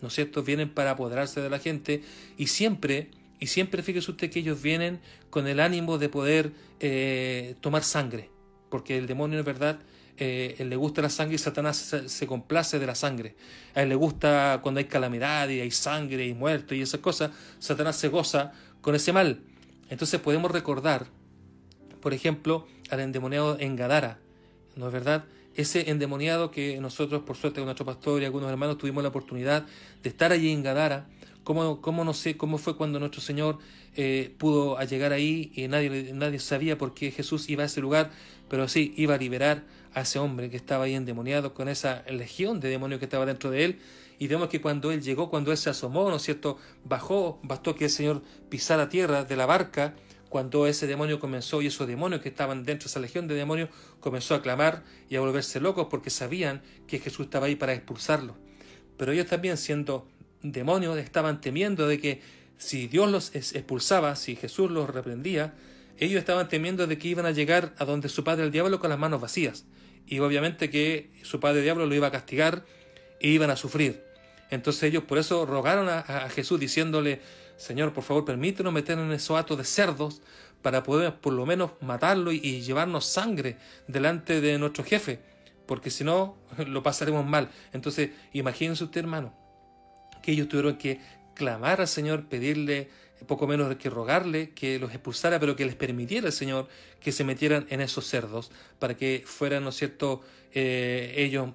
[0.03, 2.03] ¿no es cierto?, vienen para apoderarse de la gente
[2.37, 7.55] y siempre, y siempre fíjese usted que ellos vienen con el ánimo de poder eh,
[7.61, 8.31] tomar sangre,
[8.71, 9.81] porque el demonio es verdad
[10.23, 13.37] eh, le gusta la sangre y Satanás se, complace de la sangre.
[13.75, 17.31] A él le gusta cuando hay calamidad y hay sangre y muerto y esas cosas,
[17.59, 18.53] Satanás se goza
[18.83, 19.41] con ese mal.
[19.89, 21.07] Entonces podemos recordar,
[22.03, 24.19] por ejemplo, al endemoniado en Gadara,
[24.77, 25.25] ¿no es verdad?
[25.55, 29.65] Ese endemoniado que nosotros, por suerte, con nuestro pastor y algunos hermanos tuvimos la oportunidad
[30.03, 31.09] de estar allí en Gadara,
[31.45, 33.59] cómo, cómo no sé cómo fue cuando nuestro Señor
[33.97, 38.11] eh, pudo llegar ahí y nadie, nadie sabía por qué Jesús iba a ese lugar,
[38.51, 42.61] pero sí, iba a liberar a ese hombre que estaba ahí endemoniado con esa legión
[42.61, 43.79] de demonios que estaba dentro de él.
[44.18, 46.59] Y vemos que cuando él llegó, cuando él se asomó, ¿no es cierto?
[46.85, 49.94] Bajó, bastó que el Señor pisara tierra de la barca,
[50.29, 53.70] cuando ese demonio comenzó y esos demonios que estaban dentro de esa legión de demonios
[53.98, 58.37] comenzó a clamar y a volverse locos porque sabían que Jesús estaba ahí para expulsarlos.
[58.96, 60.07] Pero ellos también siendo
[60.42, 62.20] demonios estaban temiendo de que
[62.59, 65.55] si Dios los expulsaba, si Jesús los reprendía,
[65.98, 68.90] ellos estaban temiendo de que iban a llegar a donde su padre el diablo con
[68.90, 69.64] las manos vacías
[70.07, 72.65] y obviamente que su padre diablo lo iba a castigar
[73.21, 74.03] e iban a sufrir.
[74.51, 77.21] Entonces ellos por eso rogaron a, Jesús diciéndole,
[77.57, 80.23] Señor, por favor, permítenos meter en esos atos de cerdos
[80.63, 85.21] para poder por lo menos matarlo y, y llevarnos sangre delante de nuestro jefe,
[85.67, 86.37] porque si no
[86.67, 87.51] lo pasaremos mal.
[87.73, 89.33] Entonces, imagínense usted, hermano,
[90.23, 91.01] que ellos tuvieron que
[91.35, 92.88] clamar al Señor, pedirle
[93.27, 96.69] poco menos que rogarle que los expulsara, pero que les permitiera el Señor
[97.01, 101.51] que se metieran en esos cerdos, para que fueran, ¿no es cierto?, eh, ellos,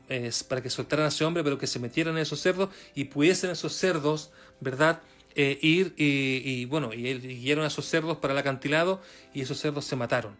[0.47, 3.49] para que soltaran a ese hombre, pero que se metieran en esos cerdos y pudiesen
[3.49, 5.01] esos cerdos, ¿verdad?,
[5.37, 9.01] eh, ir y, bueno, y, y a esos cerdos para el acantilado
[9.33, 10.37] y esos cerdos se mataron.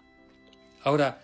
[0.83, 1.21] Ahora,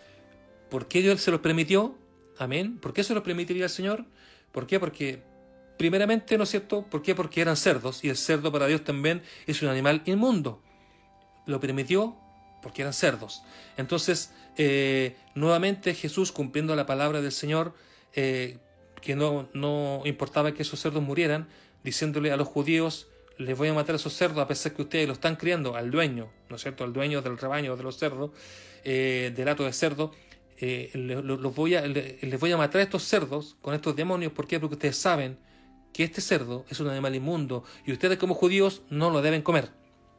[0.69, 1.97] ¿por qué Dios se los permitió?
[2.37, 2.79] Amén.
[2.79, 4.03] ¿Por qué se los permitiría el Señor?
[4.51, 4.77] ¿Por qué?
[4.77, 5.23] Porque
[5.81, 6.83] Primeramente, ¿no es cierto?
[6.83, 7.15] ¿Por qué?
[7.15, 10.61] Porque eran cerdos y el cerdo para Dios también es un animal inmundo.
[11.47, 12.15] Lo permitió
[12.61, 13.41] porque eran cerdos.
[13.77, 17.73] Entonces, eh, nuevamente Jesús, cumpliendo la palabra del Señor,
[18.13, 18.59] eh,
[19.01, 21.47] que no, no importaba que esos cerdos murieran,
[21.83, 23.07] diciéndole a los judíos,
[23.39, 25.89] les voy a matar a esos cerdos a pesar que ustedes lo están criando, al
[25.89, 26.83] dueño, ¿no es cierto?
[26.83, 28.29] Al dueño del rebaño de los cerdos,
[28.83, 30.11] eh, del hato de cerdo,
[30.93, 34.31] los voy a, les voy a matar a estos cerdos con estos demonios.
[34.31, 34.59] ¿Por qué?
[34.59, 35.39] Porque ustedes saben
[35.93, 39.69] que este cerdo es un animal inmundo y ustedes como judíos no lo deben comer.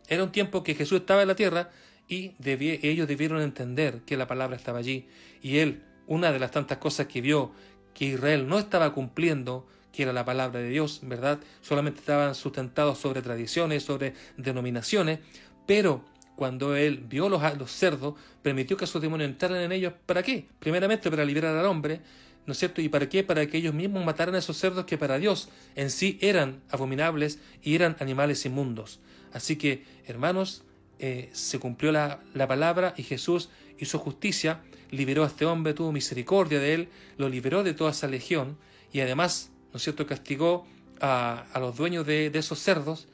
[0.08, 1.70] Era un tiempo que Jesús estaba en la tierra
[2.08, 5.06] y ellos debieron entender que la palabra estaba allí.
[5.40, 7.52] Y él, una de las tantas cosas que vio
[7.94, 11.38] que Israel no estaba cumpliendo, que era la palabra de Dios, ¿verdad?
[11.61, 15.20] Solamente estaban sustentados sobre tradiciones, sobre denominaciones,
[15.66, 16.04] pero
[16.37, 19.92] cuando él vio los, los cerdos, permitió que esos demonios entraran en ellos.
[20.06, 20.48] ¿Para qué?
[20.58, 22.00] Primeramente para liberar al hombre,
[22.46, 22.81] ¿no es cierto?
[22.81, 23.22] ¿Y para qué?
[23.22, 27.38] Para que ellos mismos mataran a esos cerdos que para Dios en sí eran abominables
[27.62, 29.00] y eran animales inmundos.
[29.33, 30.62] Así que, hermanos,
[30.98, 35.92] eh, se cumplió la, la palabra y Jesús hizo justicia, liberó a este hombre, tuvo
[35.92, 38.59] misericordia de él, lo liberó de toda esa legión
[38.92, 40.66] y además, ¿no es cierto?, castigó
[41.00, 43.09] a, a los dueños de, de, esos cerdos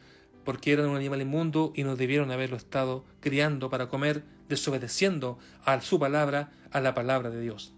[0.45, 5.81] porque eran un animal inmundo y no debieron haberlo estado criando para comer, desobedeciendo a
[5.81, 7.75] su palabra, a la palabra de Dios.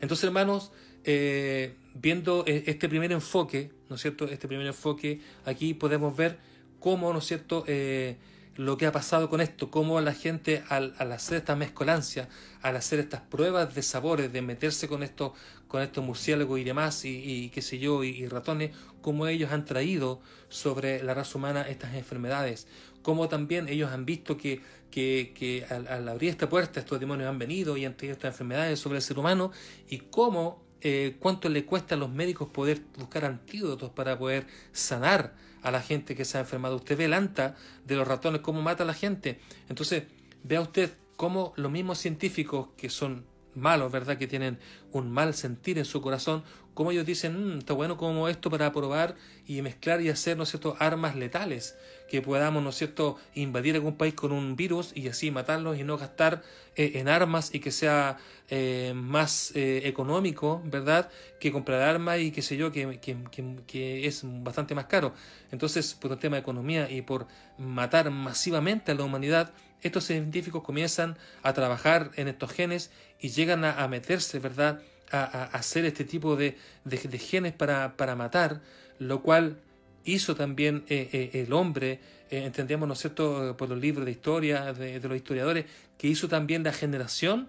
[0.00, 0.72] Entonces, hermanos,
[1.04, 6.38] eh, viendo este primer enfoque, ¿no es cierto?, este primer enfoque, aquí podemos ver
[6.80, 8.16] cómo, ¿no es cierto?, eh,
[8.56, 12.28] lo que ha pasado con esto, cómo la gente al, hacer esta mezcolancia,
[12.60, 15.32] al hacer estas pruebas de sabores, de meterse con estos
[15.68, 18.70] con estos murciélagos y demás, y, y qué sé yo, y, y, ratones,
[19.02, 22.66] cómo ellos han traído sobre la raza humana estas enfermedades,
[23.02, 27.28] cómo también ellos han visto que, que, que al, al, abrir esta puerta estos demonios
[27.28, 29.52] han venido y han traído estas enfermedades sobre el ser humano,
[29.88, 35.34] y cómo, eh, cuánto le cuesta a los médicos poder buscar antídotos para poder sanar
[35.62, 36.76] a la gente que se ha enfermado.
[36.76, 39.40] Usted ve el anta de los ratones, cómo mata a la gente.
[39.68, 40.04] Entonces,
[40.44, 44.18] vea usted cómo los mismos científicos que son malos, ¿verdad?
[44.18, 44.58] Que tienen
[44.92, 46.42] un mal sentir en su corazón,
[46.78, 49.16] como ellos dicen, mmm, está bueno como esto para probar
[49.48, 51.76] y mezclar y hacer, ¿no es cierto?, armas letales,
[52.08, 55.82] que podamos, ¿no es cierto?, invadir algún país con un virus y así matarlos y
[55.82, 56.42] no gastar
[56.76, 62.30] eh, en armas y que sea eh, más eh, económico, ¿verdad?, que comprar armas y
[62.30, 65.14] qué sé yo, que, que, que, que, es bastante más caro.
[65.50, 67.26] Entonces, por un tema de economía y por
[67.58, 73.64] matar masivamente a la humanidad, estos científicos comienzan a trabajar en estos genes y llegan
[73.64, 78.60] a, meterse, ¿verdad?, a, hacer este tipo de, de, genes para, para, matar,
[78.98, 79.58] lo cual
[80.04, 82.00] hizo también eh, eh, el hombre,
[82.30, 85.64] eh, entendemos, ¿no es cierto?, por los libros de historia de, los historiadores,
[85.96, 87.48] que hizo también la generación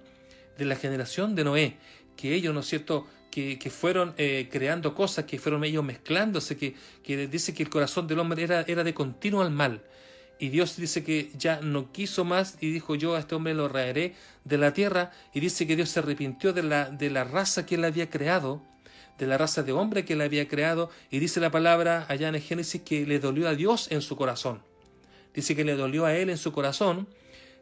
[0.57, 1.77] de la generación de Noé,
[2.15, 6.57] que ellos, ¿no es cierto?, que, que fueron eh, creando cosas, que fueron ellos mezclándose,
[6.57, 6.75] que,
[7.27, 9.83] dice que el corazón del hombre era de continuo al mal.
[10.41, 13.67] Y Dios dice que ya no quiso más y dijo yo a este hombre lo
[13.67, 17.65] raeré de la tierra y dice que Dios se arrepintió de la, de la raza
[17.65, 18.61] que él había creado,
[19.17, 22.35] de la raza de hombre que él había creado y dice la palabra allá en
[22.35, 24.61] el Génesis que le dolió a Dios en su corazón.
[25.33, 27.09] Dice que le dolió a él en su corazón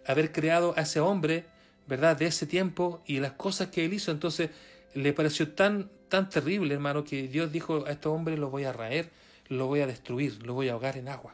[0.05, 1.45] haber creado a ese hombre,
[1.87, 2.15] ¿verdad?
[2.15, 4.11] De ese tiempo y las cosas que él hizo.
[4.11, 4.51] Entonces
[4.93, 8.71] le pareció tan, tan terrible, hermano, que Dios dijo a este hombre lo voy a
[8.71, 9.09] raer,
[9.47, 11.33] lo voy a destruir, lo voy a ahogar en agua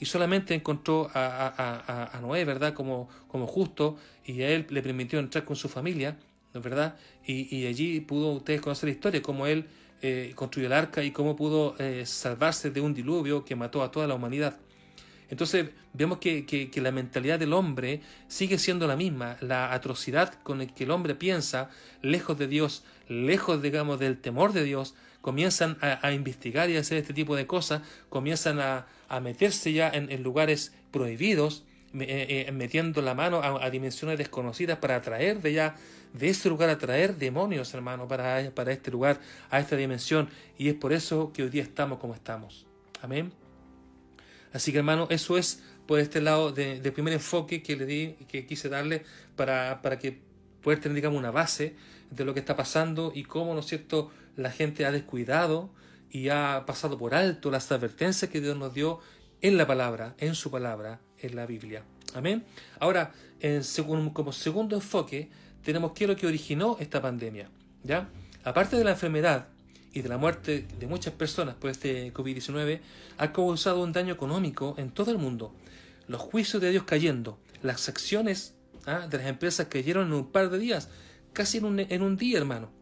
[0.00, 4.82] y solamente encontró a, a, a, Noé, ¿verdad?, como, como justo, y a él le
[4.82, 6.16] permitió entrar con su familia,
[6.54, 6.96] ¿verdad?
[7.24, 9.66] Y, y allí pudo ustedes conocer la historia, cómo él
[10.00, 13.90] eh, construyó el arca y cómo pudo eh, salvarse de un diluvio que mató a
[13.90, 14.56] toda la humanidad.
[15.28, 20.32] Entonces vemos que, que, que, la mentalidad del hombre sigue siendo la misma, la atrocidad
[20.42, 21.68] con la que el hombre piensa,
[22.00, 26.80] lejos de Dios, lejos, digamos, del temor de Dios, comienzan a, a investigar y a
[26.80, 32.52] hacer este tipo de cosas, comienzan a, a meterse ya en, lugares prohibidos, eh, eh,
[32.52, 35.76] metiendo la mano a, a, dimensiones desconocidas para atraer de ya
[36.12, 39.20] de ese lugar atraer demonios, hermano, para, para este lugar,
[39.50, 40.28] a esta dimensión.
[40.56, 42.66] Y es por eso que hoy día estamos como estamos.
[43.02, 43.32] Amén.
[44.52, 48.16] Así que, hermano, eso es por este lado del de primer enfoque que le di,
[48.28, 49.02] que quise darle
[49.34, 50.20] para, para que
[50.62, 51.74] poder tener, digamos, una base
[52.10, 55.70] de lo que está pasando y cómo, ¿no es cierto?, la gente ha descuidado
[56.10, 59.00] y ha pasado por alto las advertencias que Dios nos dio
[59.40, 61.84] en la palabra, en su palabra, en la Biblia.
[62.14, 62.44] Amén.
[62.78, 63.12] Ahora,
[64.12, 65.30] como segundo enfoque,
[65.64, 67.48] tenemos qué es lo que originó esta pandemia.
[67.84, 68.08] ¿ya?
[68.44, 69.48] Aparte de la enfermedad
[69.92, 72.80] y de la muerte de muchas personas por este COVID-19,
[73.18, 75.54] ha causado un daño económico en todo el mundo.
[76.06, 78.54] Los juicios de Dios cayendo, las acciones
[78.86, 79.06] ¿ah?
[79.08, 80.88] de las empresas cayeron en un par de días,
[81.32, 82.79] casi en un día, hermano.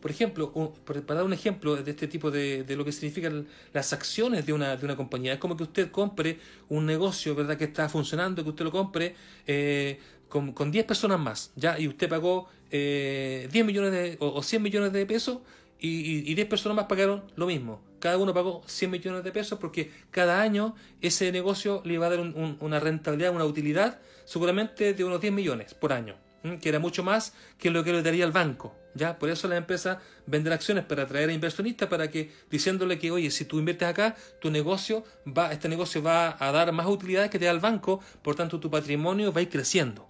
[0.00, 3.46] Por ejemplo, un, para dar un ejemplo de este tipo de, de, lo que significan
[3.72, 7.56] las acciones de una, de una compañía, es como que usted compre un negocio, ¿verdad?,
[7.56, 9.14] que está funcionando, que usted lo compre
[9.46, 11.78] eh, con, con 10 personas más, ¿ya?
[11.78, 15.38] Y usted pagó eh, 10 millones de, o, o 100 millones de pesos
[15.78, 17.82] y, y, y 10 personas más pagaron lo mismo.
[17.98, 22.10] Cada uno pagó 100 millones de pesos porque cada año ese negocio le iba a
[22.10, 26.29] dar un, una rentabilidad, una utilidad seguramente de unos 10 millones por año
[26.60, 28.76] que era mucho más que lo que le daría el banco.
[28.94, 29.18] ¿ya?
[29.18, 33.30] Por eso la empresa vende acciones para atraer a inversionistas, para que diciéndole que, oye,
[33.30, 37.38] si tú inviertes acá, tu negocio va, este negocio va a dar más utilidades que
[37.38, 40.08] te da el banco, por tanto tu patrimonio va a ir creciendo.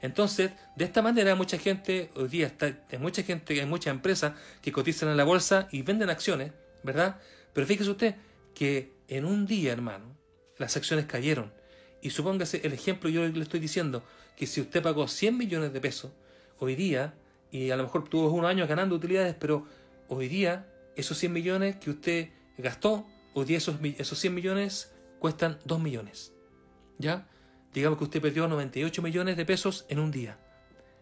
[0.00, 4.34] Entonces, de esta manera mucha gente, hoy día está, hay mucha gente, hay muchas empresas
[4.62, 6.52] que cotizan en la bolsa y venden acciones,
[6.84, 7.16] ¿verdad?
[7.52, 8.14] Pero fíjese usted
[8.54, 10.16] que en un día, hermano,
[10.58, 11.52] las acciones cayeron
[12.02, 14.04] Y supóngase el ejemplo, yo le estoy diciendo
[14.38, 16.12] que si usted pagó 100 millones de pesos
[16.60, 17.14] hoy día,
[17.50, 19.66] y a lo mejor tuvo unos años ganando utilidades, pero
[20.06, 25.58] hoy día esos 100 millones que usted gastó, hoy día esos, esos 100 millones cuestan
[25.64, 26.32] 2 millones.
[26.98, 27.26] ¿Ya?
[27.74, 30.38] Digamos que usted perdió 98 millones de pesos en un día.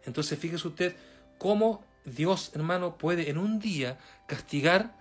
[0.07, 0.97] Entonces fíjese usted
[1.37, 4.97] cómo Dios, hermano, puede en un día castigar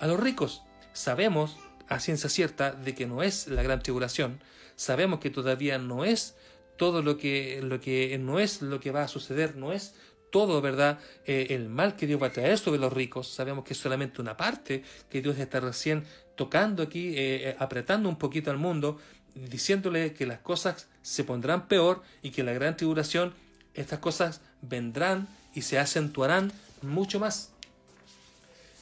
[0.00, 0.62] a los ricos.
[0.94, 1.58] Sabemos
[1.90, 4.40] a ciencia cierta de que no es la gran tribulación,
[4.74, 6.34] sabemos que todavía no es
[6.76, 9.94] todo lo que, lo que no es lo que va a suceder, no es
[10.34, 10.98] todo, ¿verdad?
[11.26, 13.28] Eh, el mal que Dios va a traer sobre los ricos.
[13.28, 18.08] Sabemos que es solamente una parte, que Dios está recién tocando aquí, eh, eh, apretando
[18.08, 18.98] un poquito al mundo,
[19.36, 23.32] diciéndole que las cosas se pondrán peor y que la gran tribulación,
[23.74, 26.50] estas cosas vendrán y se acentuarán
[26.82, 27.52] mucho más.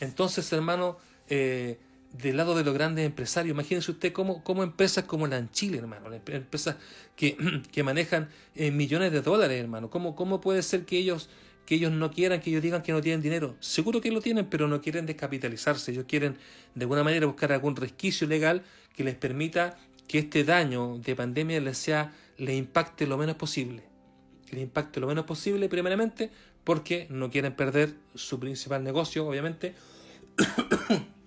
[0.01, 0.97] Entonces, hermano,
[2.13, 3.55] del lado de los grandes empresarios.
[3.55, 6.77] Imagínense usted cómo, cómo empresas como la Chile, hermano, empresas
[7.17, 7.37] que,
[7.73, 9.91] que manejan eh, millones de dólares, hermano.
[9.91, 11.29] ¿Cómo, ¿Cómo puede ser que ellos,
[11.67, 13.57] que ellos no quieran, que ellos digan que no tienen dinero?
[13.61, 15.93] Seguro que lo tienen, pero no quieren descapitalizarse.
[15.93, 16.37] Ellos quieren
[16.75, 18.63] de alguna manera buscar algún resquicio legal
[18.95, 23.83] que les permita que este daño de pandemia les sea, le impacte lo menos posible.
[24.47, 26.31] Que les impacte lo menos posible, primeramente,
[26.65, 29.75] porque no quieren perder su principal negocio, obviamente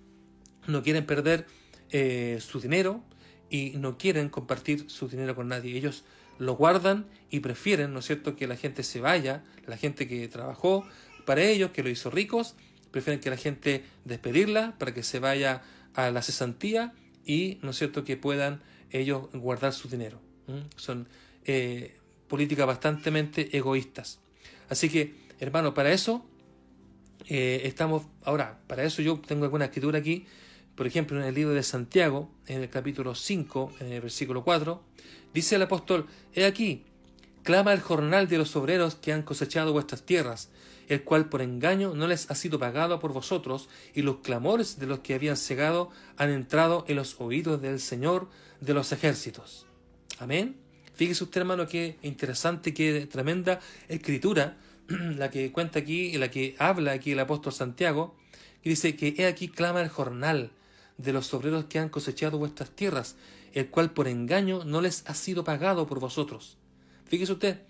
[0.66, 1.46] no quieren perder
[1.90, 3.02] eh, su dinero
[3.50, 5.76] y no quieren compartir su dinero con nadie.
[5.76, 6.04] Ellos
[6.38, 10.28] lo guardan y prefieren, ¿no es cierto?, que la gente se vaya, la gente que
[10.28, 10.86] trabajó
[11.24, 12.54] para ellos, que lo hizo ricos,
[12.90, 15.62] prefieren que la gente despedirla para que se vaya
[15.94, 16.92] a la cesantía
[17.24, 20.20] y, ¿no es cierto?, que puedan ellos guardar su dinero.
[20.76, 21.08] Son
[21.44, 21.96] eh,
[22.28, 24.20] políticas bastante egoístas.
[24.68, 26.24] Así que, hermano, para eso
[27.28, 30.26] eh, estamos, ahora, para eso yo tengo alguna escritura aquí
[30.76, 34.82] por ejemplo, en el libro de Santiago, en el capítulo 5, en el versículo 4,
[35.32, 36.84] dice el apóstol, He aquí,
[37.42, 40.50] clama el jornal de los obreros que han cosechado vuestras tierras,
[40.88, 44.86] el cual por engaño no les ha sido pagado por vosotros, y los clamores de
[44.86, 48.28] los que habían cegado han entrado en los oídos del Señor
[48.60, 49.66] de los ejércitos.
[50.18, 50.56] Amén.
[50.94, 54.58] Fíjese usted, hermano, qué interesante, qué tremenda escritura
[54.88, 58.14] la que cuenta aquí, la que habla aquí el apóstol Santiago,
[58.62, 60.50] que dice que he aquí clama el jornal
[60.98, 63.16] de los obreros que han cosechado vuestras tierras,
[63.52, 66.56] el cual por engaño no les ha sido pagado por vosotros.
[67.06, 67.60] Fíjese usted,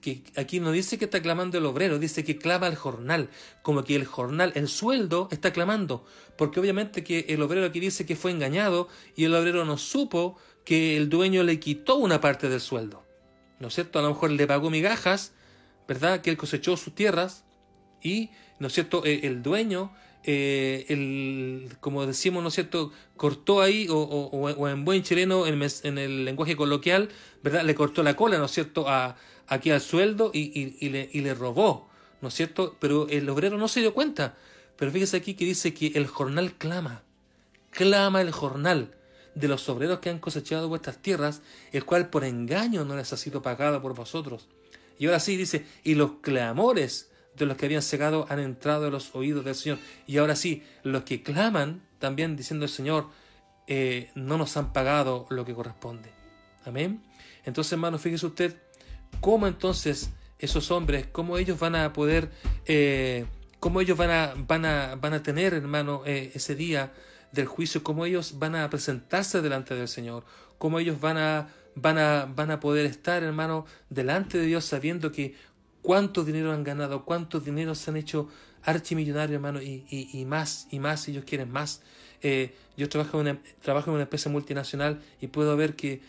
[0.00, 3.28] que aquí no dice que está clamando el obrero, dice que clama el jornal,
[3.62, 6.04] como que el jornal, el sueldo está clamando,
[6.36, 10.36] porque obviamente que el obrero aquí dice que fue engañado y el obrero no supo
[10.64, 13.04] que el dueño le quitó una parte del sueldo.
[13.58, 13.98] ¿No es cierto?
[13.98, 15.32] A lo mejor le pagó migajas,
[15.86, 16.22] ¿verdad?
[16.22, 17.44] Que él cosechó sus tierras
[18.02, 19.04] y, ¿no es cierto?
[19.04, 19.92] E, el dueño
[20.24, 26.24] eh, el, como decimos, ¿no cierto?, cortó ahí, o, o, en buen chileno, en, el
[26.24, 27.08] lenguaje coloquial,
[27.42, 31.20] ¿verdad?, le cortó la cola, ¿no cierto?, a, aquí al sueldo y, y, le, y
[31.20, 31.88] le robó,
[32.20, 34.36] ¿no cierto?, pero el obrero no se dio cuenta.
[34.76, 37.02] Pero fíjese aquí que dice que el jornal clama,
[37.70, 38.94] clama el jornal
[39.34, 43.16] de los obreros que han cosechado vuestras tierras, el cual por engaño no les ha
[43.16, 44.48] sido pagado por vosotros.
[44.98, 47.09] Y ahora sí dice, y los clamores
[47.40, 49.78] de los que habían cegado han entrado a los oídos del Señor.
[50.06, 53.08] Y ahora sí, los que claman también diciendo el Señor,
[53.66, 56.10] eh, no nos han pagado lo que corresponde.
[56.64, 57.02] Amén.
[57.44, 58.56] Entonces, hermano, fíjese usted
[59.20, 62.30] cómo entonces esos hombres, cómo ellos van a poder,
[62.66, 63.26] eh,
[63.58, 66.92] cómo ellos van a, van a, van a tener, hermano, eh, ese día
[67.32, 70.24] del juicio, cómo ellos van a presentarse delante del Señor,
[70.58, 75.12] cómo ellos van a, van a, van a poder estar, hermano, delante de Dios sabiendo
[75.12, 75.34] que
[75.82, 78.28] cuánto dinero han ganado, cuántos dinero se han hecho
[78.62, 81.82] archimillonarios, hermano, y, y, más, y más, ellos quieren más.
[82.22, 86.00] Eh, yo trabajo en, una, empresa multinacional y puedo ver que,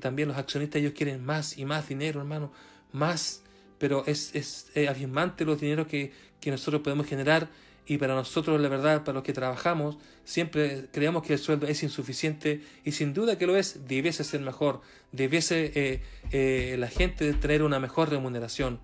[0.00, 2.52] también los accionistas ellos quieren más y más dinero, hermano,
[2.92, 3.42] más,
[3.78, 7.48] pero es, es, abismante los dineros que, que nosotros podemos generar.
[7.86, 11.82] Y para nosotros, la verdad, para los que trabajamos, siempre creemos que el sueldo es
[11.82, 12.62] insuficiente.
[12.84, 17.62] Y sin duda que lo es, debiese ser mejor, debiese eh, eh, la gente tener
[17.62, 18.78] una mejor remuneración.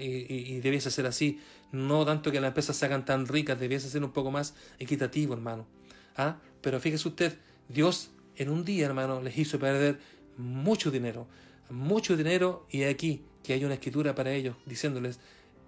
[0.00, 1.40] Y, debiese ser así.
[1.72, 5.34] No tanto que las empresas se hagan tan ricas, debiese ser un poco más equitativo,
[5.34, 5.66] hermano.
[6.16, 6.36] ¿Ah?
[6.60, 7.36] Pero fíjese usted,
[7.68, 9.98] Dios en un día, hermano, les hizo perder
[10.36, 11.26] mucho dinero.
[11.70, 15.20] Mucho dinero y aquí que hay una escritura para ellos diciéndoles,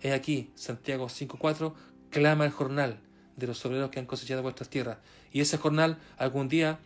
[0.02, 1.74] he aquí, Santiago 5.4,
[2.10, 3.00] clama el jornal
[3.36, 4.98] de los obreros que han cosechado vuestras tierras.
[5.32, 6.80] Y ese jornal algún día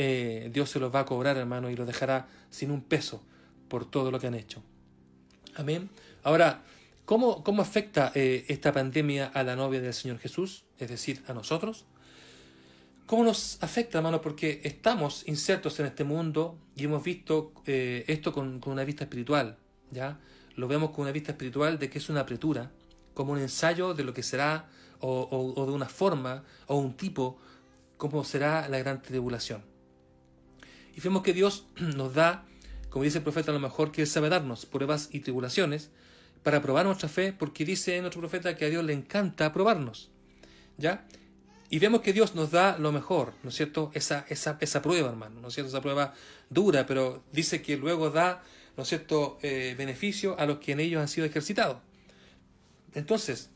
[0.00, 3.20] eh, Dios se los va a cobrar, hermano, y lo dejará sin un peso
[3.68, 4.62] por todo lo que han hecho.
[5.56, 5.90] Amén.
[6.22, 6.62] Ahora,
[7.08, 10.64] ¿cómo, cómo afecta eh, esta pandemia a la novia del Señor Jesús?
[10.78, 11.86] Es decir, a nosotros.
[13.06, 14.20] ¿Cómo nos afecta, hermano?
[14.20, 19.56] Porque estamos insertos en este mundo y hemos visto eh, esto con, una vista espiritual,
[19.90, 20.20] ¿ya?
[20.54, 22.72] Lo vemos con una vista espiritual de que es una apretura,
[23.14, 24.68] como un ensayo de lo que será,
[25.00, 27.38] o, o, o de una forma, o un tipo,
[27.96, 29.62] como será la gran tribulación.
[30.94, 32.44] Y vemos que Dios nos da,
[32.90, 35.90] como dice el profeta, a lo mejor que Él sabe darnos pruebas y tribulaciones
[36.42, 40.10] para probar nuestra fe, porque dice nuestro profeta que a Dios le encanta probarnos.
[40.76, 41.06] ¿Ya?
[41.70, 43.90] Y vemos que Dios nos da lo mejor, ¿no es cierto?
[43.92, 45.68] Esa, esa, esa prueba, hermano, ¿no es cierto?
[45.68, 46.14] Esa prueba
[46.48, 48.42] dura, pero dice que luego da,
[48.76, 51.78] ¿no es cierto?, eh, beneficio a los que en ellos han sido ejercitados.
[52.94, 53.50] Entonces,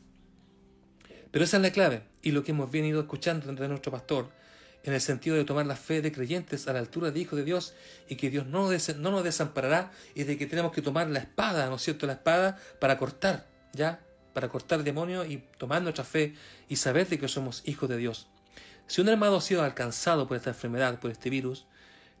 [1.31, 4.29] pero esa es la clave, y lo que hemos venido escuchando de nuestro pastor,
[4.83, 7.45] en el sentido de tomar la fe de creyentes a la altura de hijos de
[7.45, 7.73] Dios,
[8.07, 11.69] y que Dios no, no nos desamparará, y de que tenemos que tomar la espada,
[11.69, 14.01] ¿no es cierto?, la espada para cortar, ¿ya?
[14.33, 16.35] para cortar demonios y tomar nuestra fe
[16.67, 18.27] y saber de que somos hijos de Dios.
[18.87, 21.65] Si un hermano ha sido alcanzado por esta enfermedad, por este virus,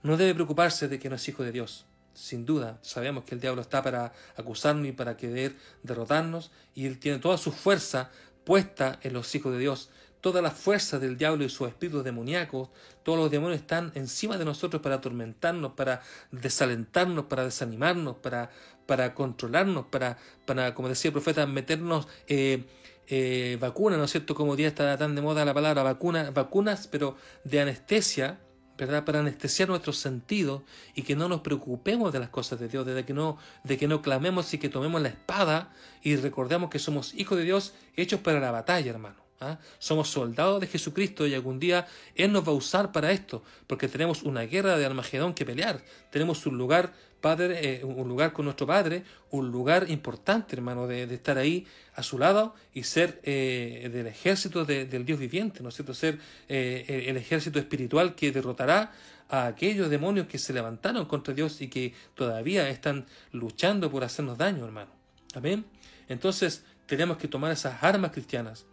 [0.03, 1.85] no debe preocuparse de que no es hijo de Dios.
[2.13, 6.99] Sin duda, sabemos que el diablo está para acusarnos y para querer derrotarnos, y él
[6.99, 8.11] tiene toda su fuerza
[8.43, 9.89] puesta en los hijos de Dios.
[10.23, 12.69] Toda la fuerza del diablo y sus espíritus demoníacos,
[13.03, 16.01] todos los demonios están encima de nosotros para atormentarnos, para
[16.31, 18.49] desalentarnos, para desanimarnos, para,
[18.85, 22.63] para controlarnos, para, para, como decía el profeta, meternos eh,
[23.09, 24.33] eh, vacunas, ¿no es cierto?
[24.33, 28.39] Como día está tan de moda la palabra vacuna, vacunas, pero de anestesia,
[28.77, 29.03] ¿verdad?
[29.03, 30.61] Para anestesiar nuestros sentidos
[30.95, 33.89] y que no nos preocupemos de las cosas de Dios, de que no, de que
[33.89, 38.21] no clamemos y que tomemos la espada y recordemos que somos hijos de Dios hechos
[38.21, 39.22] para la batalla, hermano.
[39.43, 39.59] ¿Ah?
[39.77, 41.85] Somos soldados de Jesucristo y algún día
[42.15, 45.83] Él nos va a usar para esto, porque tenemos una guerra de Armagedón que pelear,
[46.11, 51.03] tenemos un lugar, Padre, eh, un lugar con nuestro Padre, un lugar importante, hermano, de,
[51.03, 55.75] estar ahí a su lado y ser eh, del ejército del Dios viviente, ¿no es
[55.75, 55.93] cierto?
[55.93, 58.93] Ser eh, el ejército espiritual que derrotará
[59.29, 64.37] a aquellos demonios que se levantaron contra Dios y que todavía están luchando por hacernos
[64.37, 64.91] daño, hermano.
[65.33, 65.65] Amén.
[66.07, 68.65] Entonces tenemos que tomar esas armas cristianas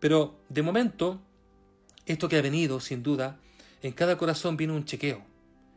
[0.00, 1.20] pero de momento,
[2.06, 3.38] esto que ha venido, sin duda,
[3.82, 5.22] en cada corazón viene un chequeo.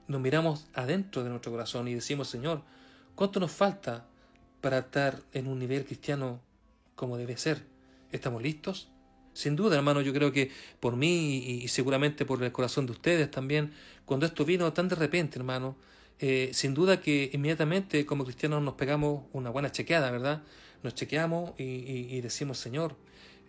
[0.08, 2.64] Nos miramos adentro de nuestro corazón y decimos, Señor,
[3.16, 4.08] ¿cuánto nos falta
[4.62, 6.42] para estar en un nivel cristiano
[6.96, 7.66] como debe ser?
[8.12, 8.90] ¿Estamos listos?
[9.34, 13.30] Sin duda, hermano, yo creo que por mí y seguramente por el corazón de ustedes
[13.32, 13.72] también,
[14.06, 15.78] cuando esto vino tan de repente, hermano,
[16.20, 20.44] eh, sin duda que inmediatamente como cristianos nos pegamos una buena chequeada, ¿verdad?
[20.84, 22.96] Nos chequeamos y decimos, Señor,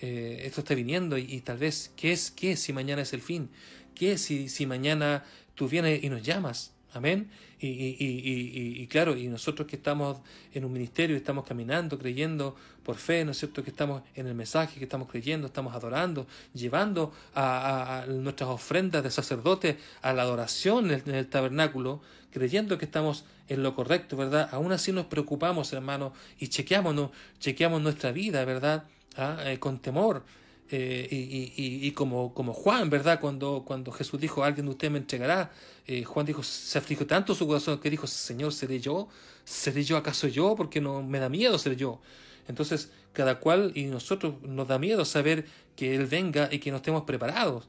[0.00, 3.50] eh, esto está viniendo y, tal vez, ¿qué es, ¿qué si mañana es el fin?
[3.94, 5.24] ¿Qué si, si mañana
[5.54, 6.72] tú vienes y nos llamas?
[6.92, 7.30] Amén.
[7.60, 10.18] Y, y, y, y, claro, y nosotros que estamos
[10.54, 13.62] en un ministerio, estamos caminando, creyendo por fe, ¿no es cierto?
[13.62, 19.10] Que estamos en el mensaje, que estamos creyendo, estamos adorando, llevando a, nuestras ofrendas de
[19.10, 22.00] sacerdote a la adoración en el, tabernáculo,
[22.32, 24.48] creyendo que estamos en lo correcto, ¿verdad?
[24.52, 28.84] Aún así nos preocupamos, hermanos, y chequeamos, chequeamos nuestra vida, ¿verdad?
[29.16, 29.38] ¿Ah?
[29.44, 30.24] Eh, con temor.
[30.72, 33.18] Eh, y, y, como, como Juan, ¿verdad?
[33.18, 35.50] Cuando, cuando Jesús dijo, alguien de ustedes me entregará,
[35.86, 39.08] eh, Juan dijo, se afligió tanto su corazón que dijo, Señor, ¿seré yo?
[39.44, 40.54] ¿Seré yo acaso yo?
[40.54, 42.00] Porque no me da miedo ser yo.
[42.46, 46.76] Entonces, cada cual y nosotros nos da miedo saber que Él venga y que no
[46.76, 47.66] estemos preparados.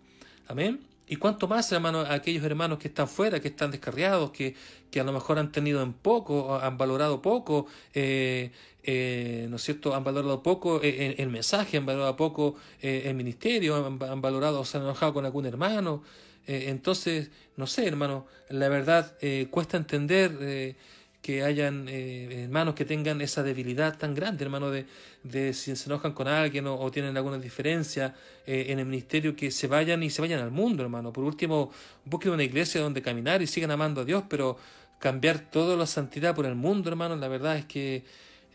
[0.48, 0.91] Amén.
[1.12, 4.56] Y cuánto más, hermano, a aquellos hermanos que están fuera, que están descarriados, que,
[4.90, 8.50] que a lo mejor han tenido en poco, han valorado poco, eh,
[8.82, 9.94] eh, ¿no es cierto?
[9.94, 14.78] Han valorado poco eh, el, mensaje, han valorado poco el ministerio, han, valorado o se
[14.78, 16.02] han enojado con algún hermano.
[16.48, 19.14] entonces, no sé, hermano, la verdad
[19.50, 20.78] cuesta entender
[21.22, 24.86] que hayan eh, hermanos que tengan esa debilidad tan grande, hermano, de,
[25.24, 28.16] de si se enojan con alguien o, tienen alguna diferencia
[28.46, 31.14] eh, en el ministerio, que se vayan y se vayan al mundo, hermano.
[31.14, 31.72] Por último,
[32.06, 34.58] busquen una iglesia donde caminar y sigan amando a Dios, pero
[35.00, 38.04] cambiar toda la santidad por el mundo, hermano, la verdad es que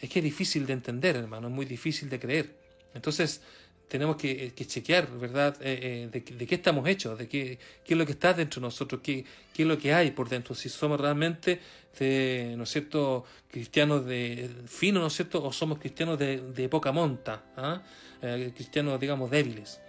[0.01, 2.55] es que es difícil de entender, hermano, es muy difícil de creer.
[2.95, 3.41] Entonces,
[3.89, 7.99] tenemos que, que chequear, ¿verdad?, eh, de, de, qué estamos hechos, de qué, qué, es
[7.99, 9.24] lo que está dentro de nosotros, qué,
[9.55, 11.61] qué es lo que hay por dentro, si somos realmente,
[11.99, 16.68] de, ¿no es cierto?, cristianos de fino, ¿no es cierto?, o somos cristianos de, de
[16.68, 17.82] poca monta, ¿ah?
[18.22, 19.80] eh, cristianos, digamos, débiles.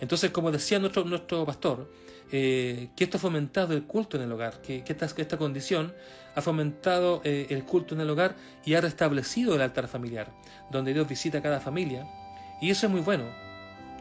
[0.00, 1.90] Entonces, como decía nuestro, nuestro pastor,
[2.32, 5.92] eh, que esto ha fomentado el culto en el hogar, que, que, esta, esta, condición
[6.36, 10.32] ha fomentado eh, el culto en el hogar y ha restablecido el altar familiar,
[10.70, 12.06] donde Dios visita a cada familia
[12.60, 13.24] y eso es muy bueno.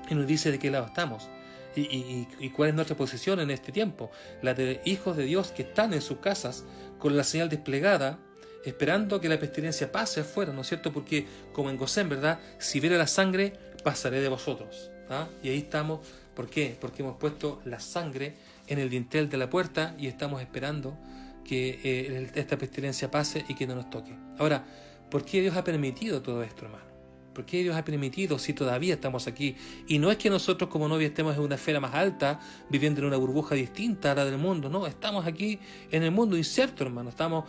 [0.09, 1.29] Y nos dice de qué lado estamos.
[1.75, 4.11] Y, cuál es nuestra posición en este tiempo.
[4.41, 6.65] La de hijos de Dios que están en sus casas
[6.97, 8.19] con la señal desplegada,
[8.65, 10.91] esperando que la pestilencia pase afuera, ¿no es cierto?
[10.91, 12.39] Porque como en Gosén, ¿verdad?
[12.57, 13.53] Si viera la sangre,
[13.83, 14.91] pasaré de vosotros.
[15.09, 15.27] ¿ah?
[15.41, 16.01] Y ahí estamos
[16.39, 16.77] ¿Por qué?
[16.79, 18.33] Porque hemos puesto la sangre
[18.65, 20.97] en el dintel de la puerta y estamos esperando
[21.43, 24.15] que eh, esta pestilencia pase y que no nos toque.
[24.37, 24.65] Ahora,
[25.11, 26.88] ¿por qué Dios ha permitido todo esto, hermano?
[27.33, 29.55] ¿Por qué Dios ha permitido si todavía estamos aquí?
[29.87, 33.07] Y no es que nosotros como novia estemos en una esfera más alta, viviendo en
[33.07, 35.59] una burbuja distinta a la del mundo, no, estamos aquí
[35.91, 37.45] en el mundo incierto, hermano, estamos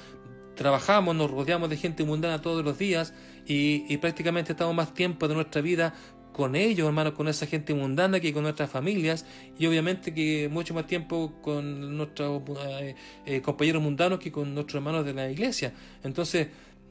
[0.61, 3.15] trabajamos, nos rodeamos de gente mundana todos los días
[3.47, 5.95] y, prácticamente estamos más tiempo de nuestra vida
[6.35, 9.25] con ellos, hermano, con esa gente mundana que con nuestras familias
[9.59, 14.81] y obviamente que mucho más tiempo con nuestros eh, eh, compañeros mundanos que con nuestros
[14.81, 15.73] hermanos de la iglesia.
[16.05, 16.49] Entonces,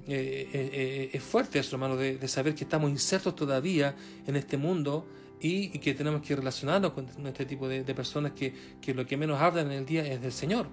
[0.07, 3.95] eh, es fuerte eso, hermano, de, saber que estamos insertos todavía
[4.25, 5.07] en este mundo
[5.41, 9.39] y, que tenemos que relacionarnos con este tipo de, personas que, que, lo que menos
[9.39, 10.67] hablan en el día es del Señor.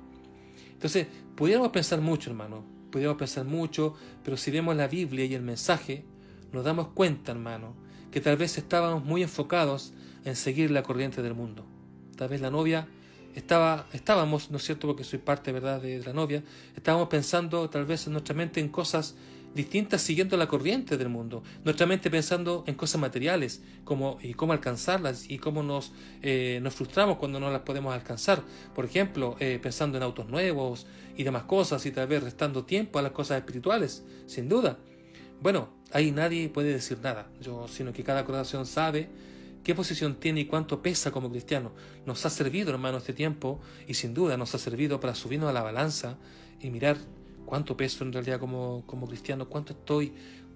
[0.72, 5.42] Entonces, pudiéramos pensar mucho, hermano, pudiéramos pensar mucho, pero si vemos la Biblia y el
[5.42, 6.04] mensaje,
[6.52, 7.74] nos damos cuenta, hermano,
[8.10, 9.92] que tal vez estábamos muy enfocados
[10.24, 11.66] en seguir la corriente del mundo.
[12.16, 12.88] Tal vez la novia
[13.36, 14.88] estaba, estábamos, ¿no es cierto?
[14.88, 16.42] Porque soy parte, ¿verdad?, de la novia,
[16.74, 19.14] estábamos pensando tal vez en nuestra mente en cosas
[19.54, 21.42] distintas siguiendo la corriente del mundo.
[21.64, 26.74] Nuestra mente pensando en cosas materiales como, y cómo alcanzarlas y cómo nos, eh, nos
[26.74, 28.42] frustramos cuando no las podemos alcanzar.
[28.74, 32.98] Por ejemplo, eh, pensando en autos nuevos y demás cosas y tal vez restando tiempo
[32.98, 34.78] a las cosas espirituales, sin duda.
[35.42, 39.08] Bueno, ahí nadie puede decir nada, yo, sino que cada corazón sabe
[39.66, 41.72] qué posición tiene y cuánto pesa como cristiano.
[42.06, 43.58] Nos ha servido, hermano, este tiempo
[43.88, 46.18] y sin duda nos ha servido para subirnos a la balanza
[46.60, 46.96] y mirar
[47.46, 50.12] cuánto peso en realidad como, como cristiano, cuánto estoy,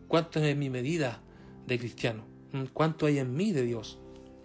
[0.06, 1.20] cuánto es mi medida
[1.66, 2.24] de cristiano,
[2.72, 3.98] cuánto hay en mí de Dios.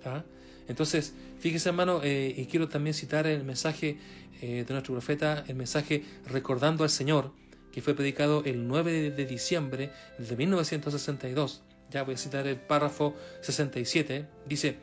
[0.03, 0.24] ¿ah?
[0.68, 3.99] Entonces, fíjese hermano, eh, y quiero también citar el mensaje
[4.41, 7.34] eh, de nuestro profeta, el mensaje recordando al Señor,
[7.72, 11.64] que fue predicado el 9 de diciembre de 1962.
[11.91, 14.25] Ya voy a citar el párrafo 67.
[14.45, 14.77] Dice,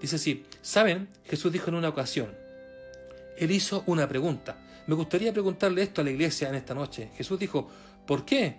[0.00, 1.08] dice así, ¿saben?
[1.24, 2.34] Jesús dijo en una ocasión,
[3.38, 4.58] Él hizo una pregunta.
[4.86, 7.10] Me gustaría preguntarle esto a la iglesia en esta noche.
[7.16, 7.68] Jesús dijo,
[8.06, 8.56] ¿por qué?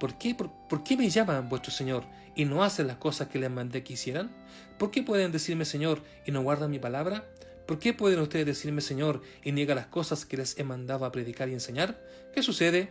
[0.00, 2.04] ¿Por qué, por, qué me llaman vuestro Señor
[2.34, 4.30] y no hacen las cosas que les mandé que hicieran?
[4.78, 7.24] ¿Por qué pueden decirme Señor y no guardan mi palabra?
[7.66, 11.12] ¿Por qué pueden ustedes decirme Señor y niegan las cosas que les he mandado a
[11.12, 11.98] predicar y enseñar?
[12.34, 12.90] ¿Qué sucede?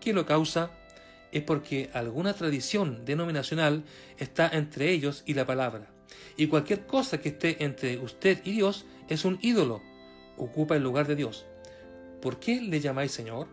[0.00, 0.70] ¿Qué lo causa?
[1.32, 3.84] Es porque alguna tradición denominacional
[4.18, 5.90] está entre ellos y la palabra.
[6.36, 9.82] Y cualquier cosa que esté entre usted y Dios es un ídolo,
[10.36, 11.46] ocupa el lugar de Dios.
[12.20, 13.48] ¿Por qué le llamáis Señor?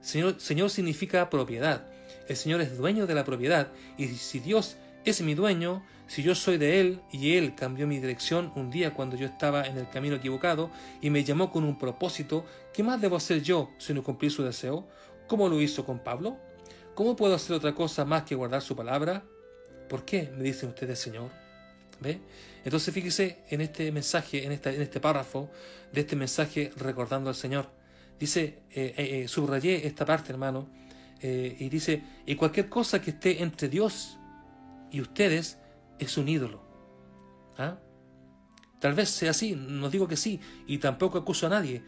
[0.00, 1.86] Señor, significa propiedad.
[2.28, 6.34] El Señor es dueño de la propiedad y si Dios es mi dueño, si yo
[6.34, 9.88] soy de Él y Él cambió mi dirección un día cuando yo estaba en el
[9.88, 10.70] camino equivocado
[11.00, 14.86] y me llamó con un propósito, ¿qué más debo hacer yo sino cumplir su deseo?
[15.26, 16.38] ¿Cómo lo hizo con Pablo?
[16.98, 19.22] ¿Cómo puedo hacer otra cosa más que guardar su palabra?
[19.88, 21.30] ¿Por qué me dicen ustedes Señor?
[22.00, 22.18] ¿Ve?
[22.64, 25.48] Entonces fíjese en este mensaje, en, esta, en este párrafo
[25.92, 27.70] de este mensaje recordando al Señor.
[28.18, 30.68] Dice, eh, eh, eh subrayé esta parte, hermano,
[31.22, 34.18] eh, y dice, y cualquier cosa que esté entre Dios
[34.90, 35.56] y ustedes
[36.00, 36.64] es un ídolo.
[37.58, 37.78] ¿Ah?
[38.80, 41.80] Tal vez sea así, no digo que sí, y tampoco acuso a nadie,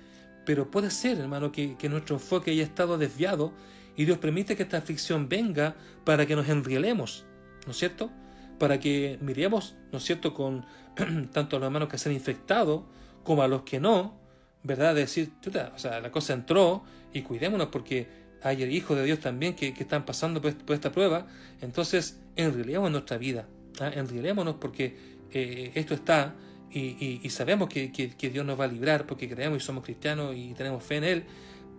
[0.47, 3.53] pero puede ser, hermano, que, nuestro enfoque haya estado desviado
[3.97, 5.75] y Dios permite que esta aflicción venga
[6.05, 7.25] para que nos enrielemos,
[7.67, 8.11] ¿no es cierto?
[8.59, 10.67] Para que miremos, ¿no es cierto?, con
[11.33, 12.87] tanto a los hermanos que se han infectado
[13.25, 14.19] como a los que no,
[14.63, 14.95] ¿verdad?
[14.95, 15.33] De decir,
[15.75, 18.09] o sea, la cosa entró y cuidémonos porque
[18.43, 21.27] hay hijos de Dios también que, están pasando por, esta prueba,
[21.61, 23.47] entonces enrielemos nuestra vida,
[23.81, 23.91] ¿ah?
[23.95, 24.97] enrilémonos porque
[25.33, 26.35] eh, esto está
[26.73, 27.91] y, sabemos que,
[28.33, 31.25] Dios nos va a librar porque creemos y somos cristianos y tenemos fe en Él,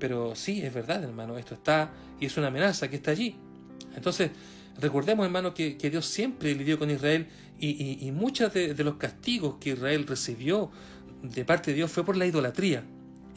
[0.02, 3.36] pero sí, es verdad, hermano, esto está y es una amenaza que está allí.
[3.96, 4.32] Entonces,
[4.80, 7.28] recordemos, hermano, que, Dios siempre lidió con Israel
[7.60, 10.72] y, muchos de, los castigos que Israel recibió
[11.22, 12.84] de parte de Dios fue por la idolatría,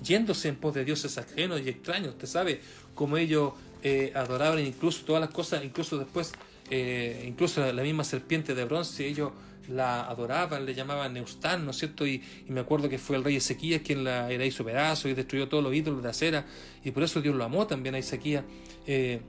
[0.03, 2.15] yéndose en pos de dioses ajenos y extraños.
[2.15, 2.61] Usted sabe
[2.95, 3.53] cómo ellos
[3.83, 6.33] eh, adoraban incluso todas las cosas, incluso después,
[6.71, 9.33] eh, incluso la misma serpiente de bronce, ellos
[9.69, 12.07] la adoraban, le llamaban Neustán, ¿no es cierto?
[12.07, 15.49] Y, me acuerdo que fue el rey Ezequías quien la, era hizo pedazo y destruyó
[15.49, 16.47] todos los ídolos de acera,
[16.85, 18.45] y por eso Dios lo amó también a Ezequías,
[18.87, 19.21] eh,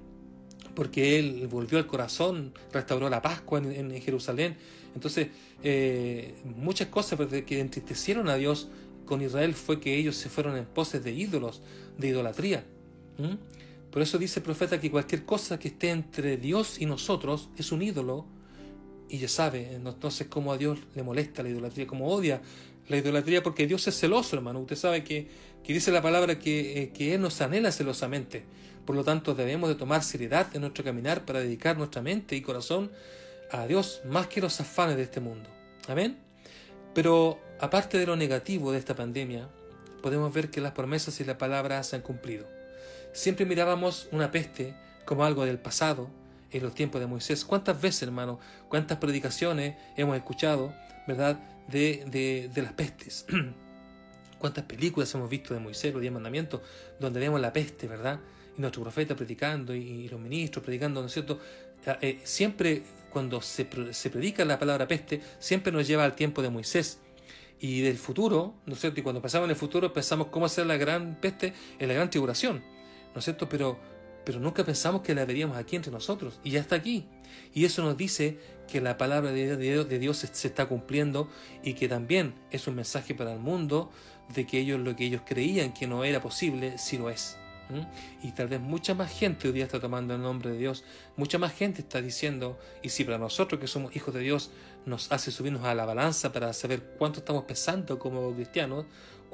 [0.74, 4.58] porque él volvió al corazón, restauró la Pascua en, Jerusalén.
[4.94, 5.28] Entonces,
[5.64, 8.68] eh, muchas cosas que entristecieron a Dios
[9.06, 11.62] con Israel fue que ellos se fueron en poses de ídolos,
[11.98, 12.66] de idolatría.
[13.92, 17.72] Por eso dice el profeta que cualquier cosa que esté entre Dios y nosotros es
[17.72, 18.26] un ídolo
[19.10, 22.42] y ya sabe, entonces cómo a Dios le molesta la idolatría, cómo odia
[22.88, 24.60] la idolatría, porque Dios es celoso, hermano.
[24.60, 25.28] Usted sabe que,
[25.64, 28.44] que dice la palabra que, eh, que Él nos anhela celosamente.
[28.86, 32.42] Por lo tanto, debemos de tomar seriedad en nuestro caminar para dedicar nuestra mente y
[32.42, 32.92] corazón
[33.52, 35.50] a Dios más que los afanes de este mundo.
[35.88, 36.18] Amén.
[36.94, 39.50] Pero aparte de lo negativo de esta pandemia,
[40.02, 42.48] podemos ver que las promesas y la palabra se han cumplido.
[43.14, 44.76] Siempre mirábamos una peste
[45.06, 46.10] como algo del pasado,
[46.58, 47.44] en los tiempos de Moisés.
[47.44, 48.40] ¿Cuántas veces, hermano,
[48.70, 50.74] cuántas predicaciones hemos escuchado,
[51.08, 53.26] verdad, de, de, de las pestes?
[54.40, 56.62] ¿Cuántas películas hemos visto de Moisés, los diez mandamientos,
[57.00, 58.20] donde vemos la peste, verdad?
[58.58, 61.40] Y nuestro profeta predicando y, los ministros predicando, ¿no es cierto?
[61.86, 66.42] Eh, eh, siempre cuando se, se predica la palabra peste, siempre nos lleva al tiempo
[66.42, 67.00] de Moisés
[67.60, 69.00] y del futuro, ¿no es cierto?
[69.00, 72.10] Y cuando pensamos en el futuro pensamos cómo hacer la gran peste en la gran
[72.10, 72.62] tribulación,
[73.14, 73.48] ¿no es cierto?
[73.48, 73.80] Pero
[74.26, 77.06] pero nunca pensamos que la veríamos aquí entre nosotros, y ya está aquí.
[77.54, 81.30] Y eso nos dice que la palabra de Dios, de Dios se está cumpliendo
[81.64, 83.92] y que también es un mensaje para el mundo
[84.34, 87.38] de que ellos lo que ellos creían que no era posible, sí lo es.
[88.22, 90.84] Y tal vez mucha más gente hoy día está tomando el nombre de Dios,
[91.18, 94.52] mucha más gente está diciendo, y si para nosotros que somos hijos de Dios
[94.86, 98.86] nos hace subirnos a la balanza para saber cuánto estamos pesando como cristianos,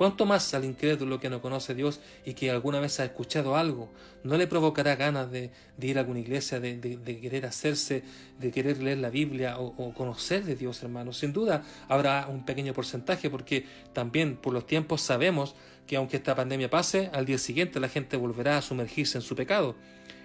[0.01, 3.55] ¿Cuánto más al incrédulo que no conoce a Dios y que alguna vez ha escuchado
[3.55, 3.91] algo?
[4.23, 6.79] ¿No le provocará ganas de, ir a alguna iglesia, de,
[7.21, 8.01] querer hacerse,
[8.39, 11.13] de querer leer la Biblia o, conocer de Dios, hermano?
[11.13, 15.53] Sin duda habrá un pequeño porcentaje porque también por los tiempos sabemos
[15.85, 19.35] que aunque esta pandemia pase, al día siguiente la gente volverá a sumergirse en su
[19.35, 19.75] pecado.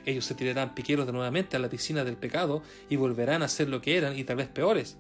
[0.07, 3.69] Ellos se tirarán piqueros de nuevamente a la piscina del pecado y volverán a ser
[3.69, 4.97] lo que eran y tal vez peores,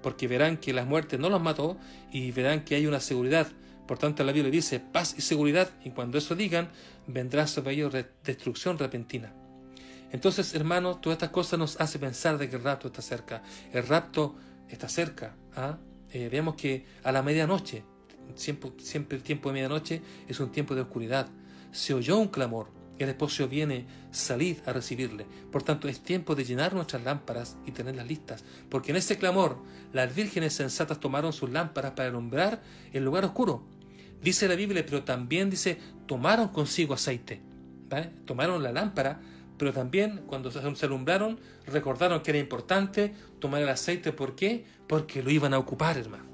[0.00, 1.76] porque verán que la muerte no los mató
[2.12, 3.48] y verán que hay una seguridad
[3.86, 6.70] por tanto, la Biblia dice paz y seguridad, y cuando eso digan,
[7.06, 9.32] vendrá sobre ellos destrucción repentina.
[10.12, 13.42] Entonces, hermanos, todas estas cosas nos hacen pensar de que el rapto está cerca.
[13.72, 14.36] El rapto
[14.68, 15.36] está cerca.
[15.54, 15.78] ¿ah?
[16.12, 17.84] Eh, vemos que a la medianoche,
[18.34, 21.28] siempre, siempre el tiempo de medianoche es un tiempo de oscuridad.
[21.72, 25.26] Se oyó un clamor, el esposo viene, salid a recibirle.
[25.52, 29.58] Por tanto, es tiempo de llenar nuestras lámparas y tenerlas listas, porque en ese clamor
[29.92, 32.62] las vírgenes sensatas tomaron sus lámparas para alumbrar
[32.92, 33.75] el lugar oscuro.
[34.22, 37.40] Dice la Biblia, pero también dice, tomaron consigo aceite.
[38.24, 39.20] Tomaron la lámpara,
[39.58, 44.12] pero también cuando se alumbraron, recordaron que era importante tomar el aceite.
[44.12, 44.64] ¿Por qué?
[44.86, 46.24] Porque lo iban a ocupar, hermano.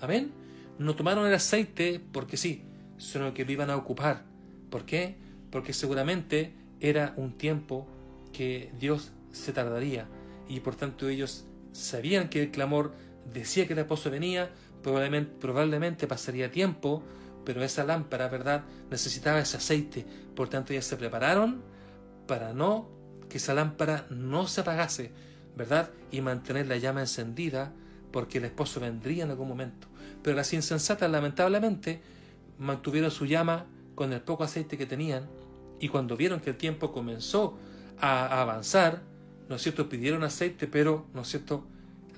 [0.00, 0.32] ¿Amén?
[0.78, 2.64] No tomaron el aceite porque sí,
[2.98, 4.24] sino que lo iban a ocupar.
[4.70, 5.16] ¿Por qué?
[5.50, 7.86] Porque seguramente era un tiempo
[8.32, 10.06] que Dios se tardaría
[10.48, 12.92] y por tanto ellos sabían que el clamor
[13.32, 14.50] decía que el esposo venía,
[14.82, 17.02] probablemente, probablemente pasaría tiempo
[17.44, 20.06] pero esa lámpara, ¿verdad?, necesitaba ese aceite.
[20.34, 21.62] Por tanto, ellas se prepararon
[22.26, 22.88] para no
[23.28, 25.12] que esa lámpara no se apagase,
[25.56, 25.90] ¿verdad?
[26.10, 27.72] Y mantener la llama encendida,
[28.10, 29.88] porque el esposo vendría en algún momento.
[30.22, 32.00] Pero las insensatas, lamentablemente,
[32.58, 35.28] mantuvieron su llama con el poco aceite que tenían,
[35.80, 37.58] y cuando vieron que el tiempo comenzó
[38.00, 39.02] a avanzar,
[39.48, 41.66] ¿no es pidieron aceite, pero, ¿no es cierto?,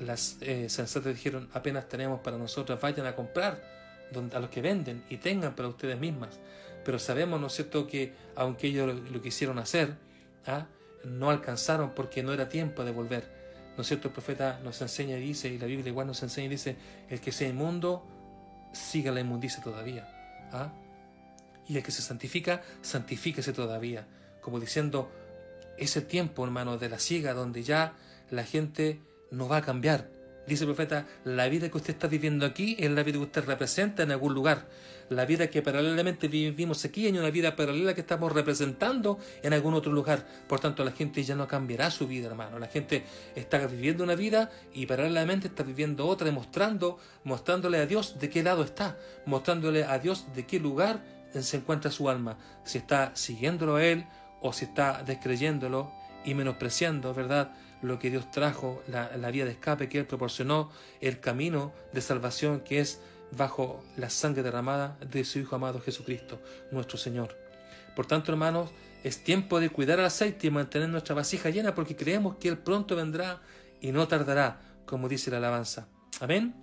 [0.01, 3.74] las eh, sensatas dijeron, apenas tenemos para nosotros, vayan a comprar
[4.33, 6.39] a los que venden y tengan para ustedes mismas.
[6.85, 9.97] Pero sabemos, ¿no es cierto?, que aunque ellos lo, quisieron hacer,
[10.47, 10.67] ¿ah?
[11.05, 13.25] no alcanzaron porque no era tiempo de volver.
[13.77, 14.09] ¿No es cierto?
[14.09, 16.77] El profeta nos enseña y dice, y la Biblia igual nos enseña y dice,
[17.09, 18.07] el que sea inmundo,
[18.73, 20.07] siga la inmundicia todavía.
[20.53, 20.73] ¿ah?
[21.67, 24.07] Y el que se santifica, santifíquese todavía.
[24.41, 25.11] Como diciendo,
[25.79, 27.95] ese tiempo, hermano, de la ciega, donde ya
[28.31, 29.01] la gente
[29.31, 30.09] no va a cambiar,
[30.47, 33.45] Dice el profeta, la vida que usted está viviendo aquí es la vida que usted
[33.45, 34.67] representa en algún lugar.
[35.09, 39.75] La vida que paralelamente vivimos aquí es una vida paralela que estamos representando en algún
[39.75, 40.27] otro lugar.
[40.47, 42.59] Por tanto, la gente ya no cambiará su vida, hermano.
[42.59, 48.19] La gente está viviendo una vida y paralelamente está viviendo otra, demostrando, mostrándole a Dios
[48.19, 51.03] de qué lado está, mostrándole a Dios de qué lugar
[51.43, 52.39] se encuentra su alma.
[52.65, 54.07] Si está siguiéndolo a Él
[54.41, 55.93] o si está descreyéndolo
[56.25, 57.53] y menospreciando, ¿verdad?
[57.85, 60.71] Lo que Dios trajo, la, vía de escape que Él proporcionó,
[61.01, 66.41] el camino de salvación que es bajo la sangre derramada de su Hijo amado Jesucristo,
[66.71, 67.37] nuestro Señor.
[67.97, 68.71] Por tanto, hermanos,
[69.03, 72.59] es tiempo de cuidar el aceite y mantener nuestra vasija llena porque creemos que Él
[72.59, 73.43] pronto vendrá
[73.81, 75.89] y no tardará, como dice la alabanza.
[76.21, 76.55] Amén.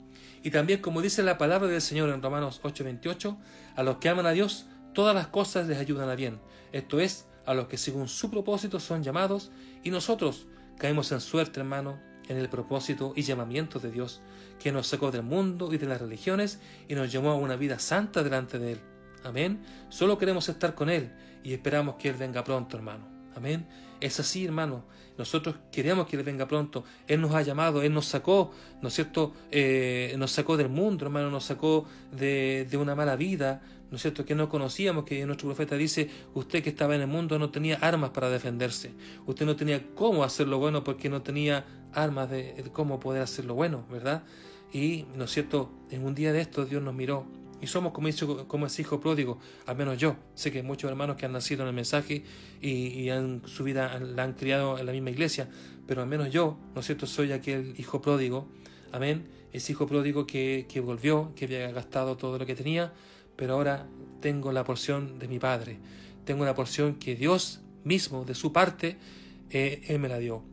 [0.44, 3.38] Y también como dice la palabra del Señor en Romanos 8:28,
[3.76, 6.40] a los que aman a Dios, todas las cosas les ayudan a bien.
[6.72, 9.52] Esto es, a los que según su propósito son llamados,
[9.84, 10.48] y nosotros,
[10.82, 14.20] Caemos en suerte, hermano, en el propósito y llamamiento de Dios,
[14.60, 16.60] que nos sacó del mundo y de las religiones
[16.90, 18.80] y nos llamó a una vida santa delante de Él.
[19.24, 19.62] Amén.
[19.90, 21.12] Solo queremos estar con Él
[21.44, 23.08] y esperamos que Él venga pronto, hermano.
[23.36, 23.68] Amén.
[24.00, 24.86] Es así, hermano.
[25.20, 26.84] Nosotros queremos que Él venga pronto.
[27.08, 28.52] Él nos ha llamado, Él nos sacó,
[28.82, 29.36] ¿no es cierto?
[29.52, 33.62] Eh, nos sacó del mundo, hermano, nos sacó de, de una mala vida,
[33.92, 37.08] ¿no es cierto?, que no conocíamos, que nuestro profeta dice, usted que estaba en el
[37.08, 38.94] mundo no tenía armas para defenderse,
[39.28, 43.46] usted no tenía cómo hacer lo bueno porque no tenía armas de, cómo poder hacer
[43.46, 44.24] lo bueno, ¿verdad?
[44.72, 47.28] Y, ¿no es cierto?, en un día de estos Dios nos miró
[47.62, 48.10] y somos como,
[48.48, 49.38] como ese hijo pródigo,
[49.68, 50.16] al menos yo.
[50.34, 52.24] Sé que hay muchos hermanos que han nacido en el mensaje
[52.62, 55.50] y, han, su vida la han criado en la misma iglesia,
[55.86, 58.48] pero al menos yo, ¿no es cierto?, soy aquel hijo pródigo,
[58.94, 62.94] amén, ese hijo pródigo que, que volvió, que había gastado todo lo que tenía,
[63.42, 63.88] pero ahora
[64.20, 65.80] tengo la porción de mi Padre,
[66.26, 68.98] tengo la porción que Dios mismo, de su parte,
[69.50, 70.44] eh, Él me la dio.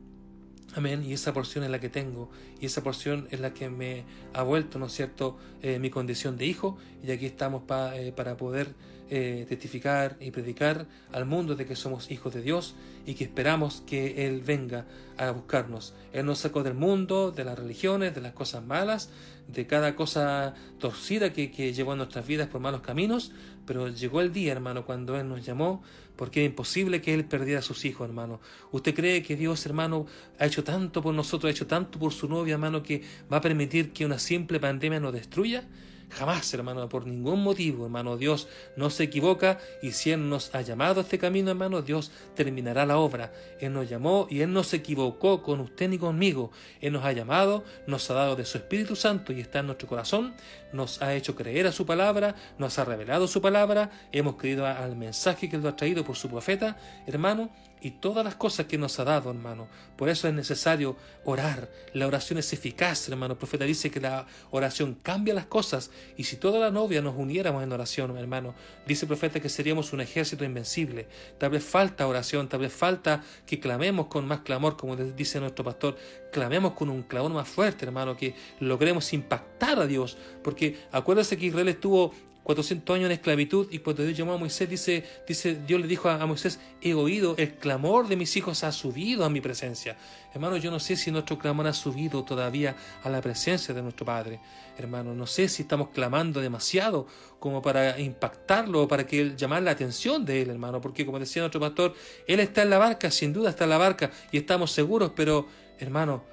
[0.75, 1.05] Amén.
[1.05, 2.31] Y esa porción es la que tengo.
[2.63, 6.39] Y esa porción es la que me ha vuelto, ¿no es cierto?, eh, mi condición
[6.39, 6.79] de hijo.
[7.03, 8.75] Y aquí estamos eh, para poder
[9.11, 12.75] eh, testificar y predicar al mundo de que somos hijos de Dios
[13.07, 14.85] y que esperamos que Él venga
[15.17, 15.95] a buscarnos.
[16.13, 19.09] Él nos sacó del mundo, de las religiones, de las cosas malas,
[19.49, 23.33] de cada cosa torcida que, que llevó a nuestras vidas por malos caminos,
[23.67, 25.83] pero llegó el día, hermano, cuando Él nos llamó,
[26.17, 28.41] porque era imposible que Él perdiera a sus hijos, hermano.
[28.73, 30.07] ¿Usted cree que Dios, hermano,
[30.39, 33.41] ha hecho tanto por nosotros, ha hecho tanto por su novia, hermano, que va a
[33.41, 35.65] permitir que una simple pandemia nos destruya?
[36.11, 38.17] Jamás, hermano, por ningún motivo, hermano.
[38.17, 42.11] Dios no se equivoca y si Él nos ha llamado a este camino, hermano, Dios
[42.35, 43.33] terminará la obra.
[43.61, 46.51] Él nos llamó y Él no se equivocó con usted ni conmigo.
[46.81, 49.87] Él nos ha llamado, nos ha dado de su Espíritu Santo y está en nuestro
[49.87, 50.35] corazón,
[50.73, 54.97] nos ha hecho creer a su palabra, nos ha revelado su palabra, hemos creído al
[54.97, 57.51] mensaje que Él nos ha traído por su profeta, hermano,
[57.81, 59.69] y todas las cosas que nos ha dado, hermano.
[59.97, 61.71] Por eso es necesario orar.
[61.93, 63.33] La oración es eficaz, hermano.
[63.33, 65.91] El profeta dice que la oración cambia las cosas.
[66.17, 68.55] Y si toda la novia nos uniéramos en oración, hermano,
[68.87, 71.09] dice el profeta que seríamos un ejército invencible.
[71.39, 75.65] Tal vez falta oración, tal vez falta que clamemos con más clamor, como dice nuestro
[75.65, 75.97] pastor.
[76.33, 80.17] Clamemos con un clamor más fuerte, hermano, que logremos impactar a Dios.
[80.43, 82.13] Porque acuérdese que Israel estuvo
[82.49, 86.09] 400 años en esclavitud y cuando Dios llamó a Moisés, dice, dice Dios le dijo
[86.09, 89.99] a, Moisés, he oído, el clamor de mis hijos ha subido a mi presencia.
[90.33, 92.75] Hermano, yo no sé si nuestro clamor ha subido todavía
[93.05, 94.41] a la presencia de nuestro Padre.
[94.79, 97.07] Hermano, no sé si estamos clamando demasiado
[97.39, 101.19] como para impactarlo o para que él llamar la atención de él, hermano, porque como
[101.19, 101.95] decía nuestro pastor,
[102.27, 105.47] él está en la barca, sin duda está en la barca y estamos seguros, pero
[105.79, 106.25] hermano,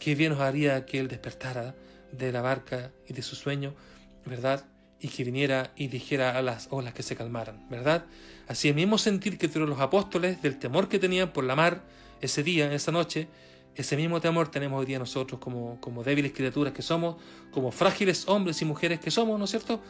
[0.00, 1.74] qué bien nos haría que él despertara
[2.12, 3.74] de la barca y de su sueño,
[4.26, 4.66] ¿verdad?
[5.00, 8.06] Y que viniera y dijera a las olas que se calmaran, ¿verdad?
[8.48, 11.82] Así el mismo sentir que tuvieron los apóstoles del temor que tenían por la mar
[12.20, 13.28] ese día, esa noche,
[13.74, 17.16] ese mismo temor tenemos hoy día nosotros como, como débiles criaturas que somos,
[17.50, 19.82] como frágiles hombres y mujeres que somos, ¿no es cierto?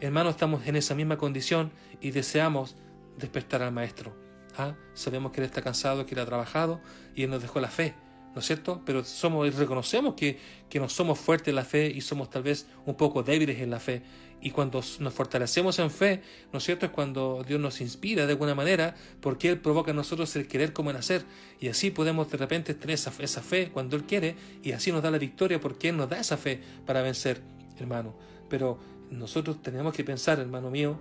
[0.00, 2.76] Hermanos, estamos en esa misma condición y deseamos
[3.18, 4.16] despertar al Maestro.
[4.56, 4.74] ¿ah?
[4.94, 6.80] Sabemos que Él está cansado, que Él ha trabajado
[7.14, 7.94] y Él nos dejó la fe.
[8.34, 8.82] ¿no es cierto?
[8.84, 10.38] Pero somos, reconocemos que,
[10.68, 13.70] que no somos fuertes en la fe y somos tal vez un poco débiles en
[13.70, 14.02] la fe.
[14.44, 16.20] Y cuando nos fortalecemos en fe,
[16.52, 16.84] ¿no es cierto?
[16.84, 20.74] Es cuando Dios nos inspira de alguna manera, porque Él provoca en nosotros el querer
[20.74, 21.24] como el hacer.
[21.60, 25.02] Y así podemos de repente tener esa, esa fe cuando Él quiere, y así nos
[25.02, 27.40] da la victoria porque Él nos da esa fe para vencer,
[27.78, 28.14] hermano.
[28.50, 28.78] Pero
[29.10, 30.98] nosotros tenemos que pensar, hermano mío,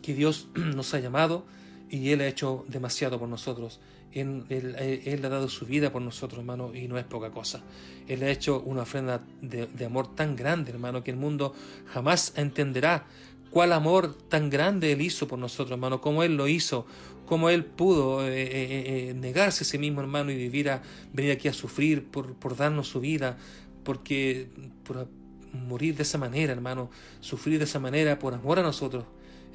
[0.00, 1.44] que Dios nos ha llamado
[1.90, 3.80] y Él ha hecho demasiado por nosotros.
[4.12, 7.62] Él, él, ha dado su vida por nosotros, hermano, y no es poca cosa.
[8.06, 11.52] Él ha hecho una ofrenda de, amor tan grande, hermano, que el mundo
[11.86, 13.06] jamás entenderá
[13.50, 16.86] cuál amor tan grande Él hizo por nosotros, hermano, cómo Él lo hizo,
[17.26, 20.82] cómo Él pudo eh, eh, eh, negarse a sí mismo, hermano, y vivir a,
[21.12, 23.36] venir aquí a sufrir por, por darnos su vida,
[23.82, 24.48] porque
[24.84, 25.08] por
[25.52, 29.04] morir de esa manera, hermano, sufrir de esa manera por amor a nosotros,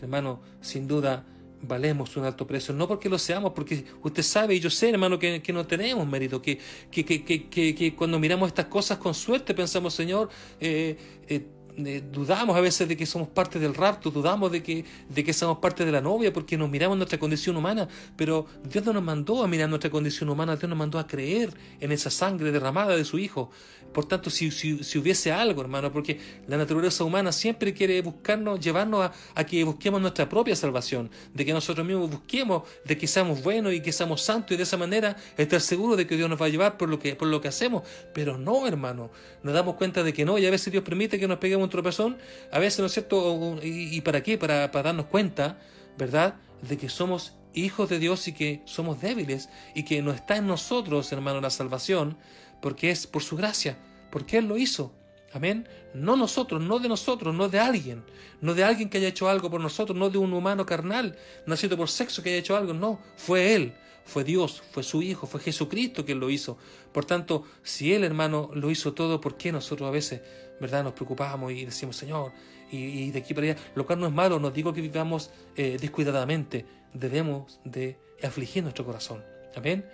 [0.02, 1.26] hermano, sin duda
[1.62, 5.20] valemos un alto precio, no porque lo seamos, porque usted sabe y yo sé, hermano,
[5.20, 6.60] que, no tenemos mérito, que,
[6.92, 10.30] que, que, que, cuando miramos estas cosas con suerte pensamos, Señor,
[10.60, 10.98] eh,
[11.28, 11.46] eh,
[11.86, 15.34] eh, dudamos a veces de que somos parte del rapto, dudamos de que, de que
[15.34, 17.88] somos parte de la novia porque nos miramos nuestra condición humana,
[18.18, 21.54] pero Dios no nos mandó a mirar nuestra condición humana, Dios nos mandó a creer
[21.80, 23.52] en esa sangre derramada de su Hijo.
[23.94, 29.12] Por tanto, si, si, hubiese algo, hermano, porque la naturaleza humana siempre quiere buscarnos, llevarnos
[29.36, 33.74] a, que busquemos nuestra propia salvación, de que nosotros mismos busquemos, de que seamos buenos
[33.74, 36.46] y que seamos santos y de esa manera estar seguros de que Dios nos va
[36.46, 37.84] a llevar por lo que, por lo que hacemos.
[38.14, 39.10] Pero no, hermano,
[39.44, 41.70] nos damos cuenta de que no y a veces Dios permite que nos peguemos un
[41.70, 42.18] tropezón,
[42.52, 43.60] a veces, ¿no es cierto?
[43.64, 44.38] ¿Y, para qué?
[44.38, 45.60] Para, para darnos cuenta,
[45.98, 46.36] ¿verdad?
[46.62, 50.48] De que somos hijos de Dios y que somos débiles y que no está en
[50.48, 52.18] nosotros, hermano, la salvación,
[52.62, 53.78] porque es por su gracia,
[54.12, 54.94] porque Él lo hizo.
[55.32, 55.68] Amén.
[55.94, 58.04] No nosotros, no de nosotros, no de alguien,
[58.42, 61.78] no de alguien que haya hecho algo por nosotros, no de un humano carnal, nacido
[61.78, 63.74] por sexo que haya hecho algo, no, fue Él,
[64.06, 66.58] fue Dios, fue su Hijo, fue Jesucristo quien lo hizo.
[66.92, 70.22] Por tanto, si Él, hermano, lo hizo todo, ¿por qué nosotros a veces,
[70.60, 72.32] verdad, nos preocupamos y decimos, Señor,
[72.72, 75.78] y, de aquí para allá, lo cual no es malo, no digo que vivamos eh,
[75.80, 79.24] descuidadamente, debemos de afligir nuestro corazón.
[79.56, 79.86] Amén.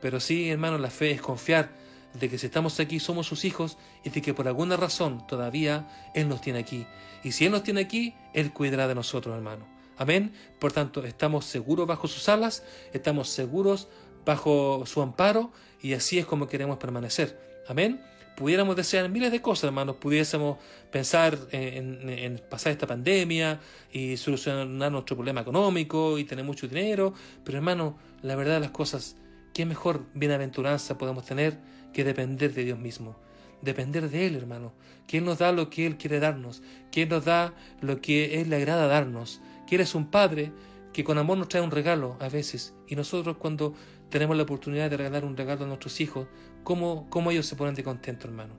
[0.00, 1.70] Pero sí, hermano, la fe es confiar
[2.14, 6.10] de que si estamos aquí somos sus hijos y de que por alguna razón todavía
[6.14, 6.86] Él nos tiene aquí.
[7.24, 9.66] Y si Él nos tiene aquí, Él cuidará de nosotros, hermano.
[9.96, 10.32] Amén.
[10.58, 13.88] Por tanto, estamos seguros bajo sus alas, estamos seguros
[14.24, 17.38] bajo su amparo y así es como queremos permanecer.
[17.68, 18.00] Amén.
[18.36, 19.96] Pudiéramos desear miles de cosas, hermanos.
[19.96, 20.58] Pudiésemos
[20.90, 23.60] pensar en, pasar esta pandemia
[23.92, 27.12] y solucionar nuestro problema económico y tener mucho dinero.
[27.44, 29.16] Pero, hermano, la verdad de las cosas,
[29.52, 31.58] ¿qué mejor bienaventuranza podemos tener
[31.92, 33.16] que depender de Dios mismo?
[33.60, 34.72] Depender de Él, hermano.
[35.06, 36.62] Que Él nos da lo que Él quiere darnos.
[36.90, 39.40] Que Él nos da lo que Él le agrada darnos.
[39.66, 40.52] Que Él es un Padre
[40.92, 42.74] que con amor nos trae un regalo a veces.
[42.86, 43.74] Y nosotros cuando
[44.10, 46.26] tenemos la oportunidad de regalar un regalo a nuestros hijos,
[46.64, 48.54] ¿cómo, cómo ellos se ponen de contento, hermano?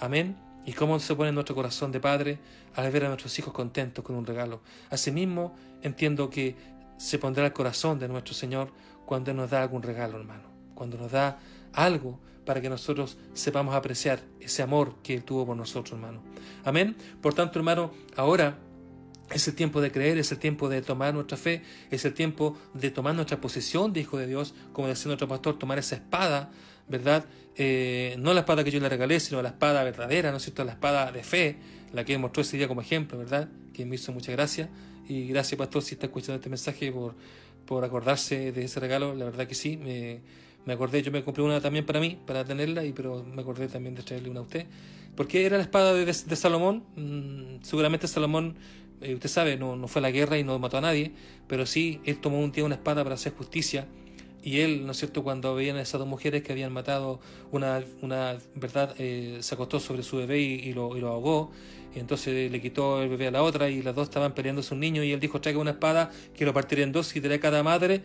[0.00, 0.36] Amén.
[0.64, 2.38] Y cómo se pone nuestro corazón de padre
[2.74, 4.62] al ver a nuestros hijos contentos con un regalo.
[4.88, 6.56] Asimismo, entiendo que
[6.96, 8.72] se pondrá el corazón de nuestro Señor
[9.04, 10.44] cuando nos da algún regalo, hermano.
[10.74, 11.38] Cuando nos da
[11.74, 16.22] algo para que nosotros sepamos apreciar ese amor que Él tuvo por nosotros, hermano.
[16.64, 16.96] Amén.
[17.20, 18.58] Por tanto, hermano, ahora
[19.30, 22.58] es el tiempo de creer, es el tiempo de tomar nuestra fe, es el tiempo
[22.74, 26.50] de tomar nuestra posición de hijo de Dios, como decía nuestro pastor, tomar esa espada,
[26.88, 27.24] ¿verdad?
[27.56, 30.64] Eh, no la espada que yo le regalé, sino la espada verdadera, ¿no es cierto?
[30.64, 31.56] La espada de fe,
[31.92, 33.48] la que mostró ese día como ejemplo, ¿verdad?
[33.72, 34.68] Que me hizo mucha gracia.
[35.08, 37.14] Y gracias, pastor, si está escuchando este mensaje, por,
[37.66, 39.14] por acordarse de ese regalo.
[39.14, 40.20] La verdad que sí, me,
[40.66, 43.68] me acordé, yo me compré una también para mí, para tenerla, y pero me acordé
[43.68, 44.66] también de traerle una a usted.
[45.16, 46.84] Porque era la espada de, Salomón.
[46.96, 48.56] Mm, seguramente Salomón
[49.00, 51.12] eh, usted sabe, no, no, fue a la guerra y no mató a nadie,
[51.46, 53.86] pero sí, él tomó un día una espada para hacer justicia.
[54.42, 57.18] Y él, ¿no es cierto?, cuando veían a esas dos mujeres que habían matado
[57.50, 61.50] una, una verdad, eh, se acostó sobre su bebé y, lo, y, lo, ahogó.
[61.94, 64.80] Y entonces le quitó el bebé a la otra y las dos estaban peleándose un
[64.80, 67.40] niño y él dijo, traiga una espada que lo partiría en dos y daré a
[67.40, 68.02] cada madre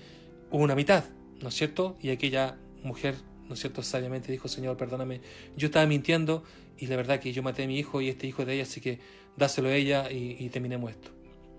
[0.52, 1.04] una mitad,
[1.42, 1.98] ¿no es cierto?
[2.02, 3.16] Y aquella mujer,
[3.48, 5.22] ¿no es cierto?, sabiamente dijo, Señor, perdóname,
[5.56, 6.44] yo estaba mintiendo
[6.78, 8.82] y la verdad que yo maté a mi hijo y este hijo de ella, así
[8.82, 9.00] que
[9.38, 11.12] dáselo a ella y, terminemos esto.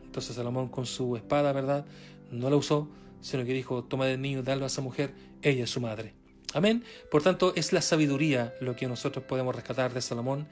[0.05, 1.87] Entonces Salomón con su espada, ¿verdad?
[2.31, 2.89] No la usó,
[3.20, 5.12] sino que dijo, toma del niño, dalo a esa mujer,
[5.43, 6.14] ella es su madre.
[6.53, 6.85] Amén.
[7.11, 10.49] Por tanto, es la sabiduría lo que nosotros podemos rescatar de Salomón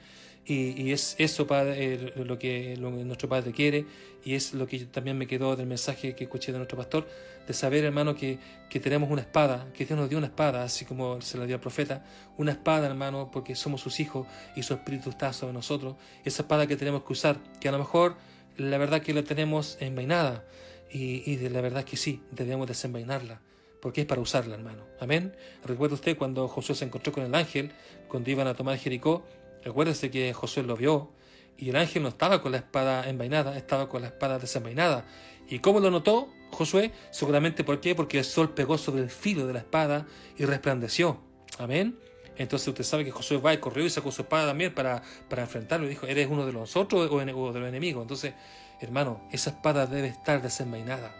[0.49, 3.85] y, es eso padre, lo, que, nuestro Padre quiere
[4.25, 7.07] y es lo que también me quedó del mensaje que escuché de nuestro pastor,
[7.47, 8.39] de saber, hermano, que,
[8.69, 11.55] que tenemos una espada, que Dios nos dio una espada, así como se la dio
[11.55, 12.03] al profeta,
[12.37, 15.95] una espada, hermano, porque somos sus hijos y su espíritu está sobre nosotros,
[16.25, 18.17] esa espada que tenemos que usar, que a lo mejor
[18.57, 20.43] la verdad que la tenemos envainada
[20.91, 23.41] y, y de la verdad que sí, debemos desenvainarla
[23.81, 24.83] porque es para usarla, hermano.
[24.99, 25.33] Amén.
[25.63, 27.71] Recuerda usted cuando Josué se encontró con el ángel,
[28.09, 29.23] cuando iban a tomar Jericó,
[29.63, 31.11] recuérdese que Josué lo vio
[31.57, 35.05] y el ángel no estaba con la espada envainada, estaba con la espada desenvainada.
[35.47, 36.91] ¿Y cómo lo notó Josué?
[37.11, 37.79] Seguramente ¿por?
[37.95, 40.07] Porque el sol pegó sobre el filo de la espada
[40.37, 41.19] y resplandeció.
[41.57, 41.99] Amén.
[42.37, 45.41] Entonces usted sabe que Josué va y corrió y sacó su espada también para, para
[45.41, 45.85] enfrentarlo.
[45.85, 48.01] Y dijo, ¿eres uno de los otros o de los enemigos?
[48.01, 48.33] Entonces,
[48.79, 51.13] hermano, esa espada debe estar desenvainada.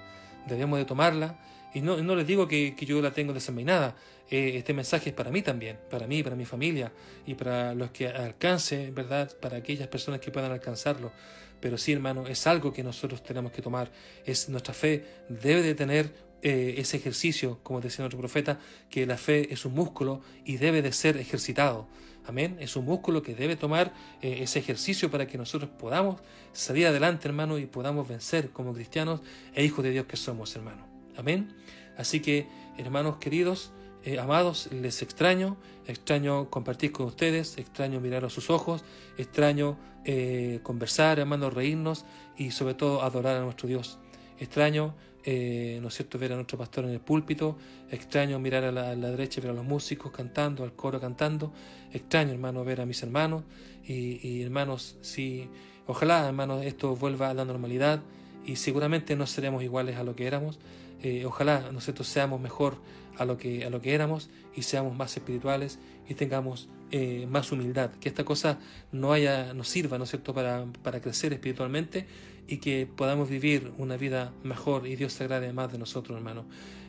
[0.47, 1.37] Debemos de tomarla
[1.73, 3.95] y no, no les digo que, yo la tengo desenvainada.
[4.29, 6.91] Eh, este mensaje es para mí también, para mí, para mi familia
[7.25, 9.35] y para los que alcance, ¿verdad?
[9.39, 11.11] Para aquellas personas que puedan alcanzarlo.
[11.59, 13.91] Pero sí, hermano, es algo que nosotros tenemos que tomar.
[14.25, 18.59] Es nuestra fe debe de tener eh, ese ejercicio, como decía nuestro profeta,
[18.89, 21.87] que la fe es un músculo y debe de ser ejercitado.
[22.25, 22.57] Amén.
[22.59, 26.21] Es un músculo que debe tomar eh, ese ejercicio para que nosotros podamos
[26.53, 29.21] salir adelante, hermano, y podamos vencer como cristianos
[29.55, 30.85] e hijos de Dios que somos, hermano.
[31.17, 31.55] Amén.
[31.97, 33.71] Así que, hermanos queridos,
[34.05, 38.83] eh, amados, les extraño, extraño compartir con ustedes, extraño mirar a sus ojos,
[39.17, 42.05] extraño eh, conversar, hermanos, reírnos
[42.37, 43.99] y sobre todo adorar a nuestro Dios.
[44.39, 44.95] Extraño,
[45.25, 47.57] eh, ¿no es cierto?, ver a nuestro pastor en el púlpito,
[47.91, 51.51] extraño mirar a la, derecha y ver a los músicos cantando, al coro cantando,
[51.91, 53.43] extraño, hermano, ver a mis hermanos
[53.85, 55.49] y, y hermanos, si,
[55.87, 58.01] ojalá, hermanos, esto vuelva a la normalidad
[58.45, 60.57] y seguramente no seremos iguales a lo que éramos,
[61.01, 62.77] eh, ojalá nosotros seamos mejor
[63.17, 67.51] a lo, que, a lo que éramos y seamos más espirituales y tengamos eh, más
[67.51, 68.59] humildad, que esta cosa
[68.91, 72.07] no haya, nos sirva, ¿no es cierto?, para, para crecer espiritualmente
[72.47, 76.45] y que podamos vivir una vida mejor y Dios se agrade más de nosotros, hermano.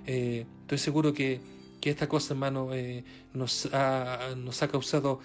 [0.07, 1.41] Eh, estoy seguro que,
[1.81, 2.71] que, esta cosa, hermano,
[3.35, 5.21] nos, ha, nos ha causado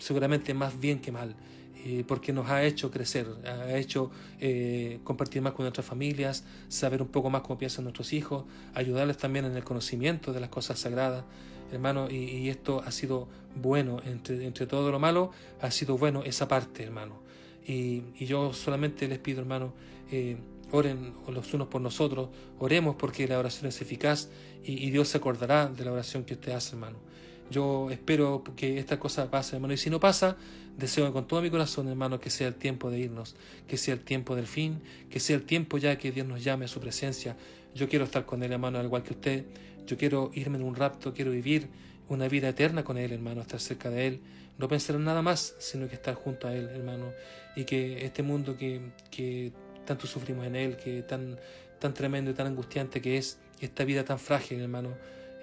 [0.00, 1.36] seguramente más bien que mal.
[1.82, 7.00] Eh, porque nos ha hecho crecer, ha hecho eh, compartir más con nuestras familias, saber
[7.00, 10.78] un poco más cómo piensan nuestros hijos, ayudarles también en el conocimiento de las cosas
[10.78, 11.24] sagradas,
[11.72, 15.30] hermano, y, esto ha sido bueno, entre, entre, todo lo malo,
[15.62, 17.14] ha sido bueno esa parte, hermano.
[17.66, 19.72] Y, yo solamente les pido, hermano,
[20.10, 20.36] eh,
[20.72, 22.28] oren los unos por nosotros,
[22.58, 24.28] oremos porque la oración es eficaz
[24.64, 26.98] y, y Dios se acordará de la oración que usted hace, hermano.
[27.50, 29.74] Yo espero que esta cosa pase, hermano.
[29.74, 30.36] Y si no pasa,
[30.80, 33.36] deseo con todo mi corazón, hermano, que sea el tiempo de irnos,
[33.68, 36.64] que sea el tiempo del fin, que sea el tiempo ya que Dios nos llame
[36.64, 37.36] a su presencia.
[37.74, 39.44] Yo quiero estar con Él, hermano, al igual que usted.
[39.86, 41.68] Yo quiero irme en un rapto, quiero vivir
[42.08, 44.20] una vida eterna con Él, hermano, estar cerca de Él.
[44.58, 47.12] No pensar en nada más, sino que estar junto a Él, hermano.
[47.54, 49.52] Y que este mundo que, que
[49.86, 51.38] tanto sufrimos en Él, que tan,
[51.78, 54.94] tan tremendo y tan angustiante que es, esta vida tan frágil, hermano,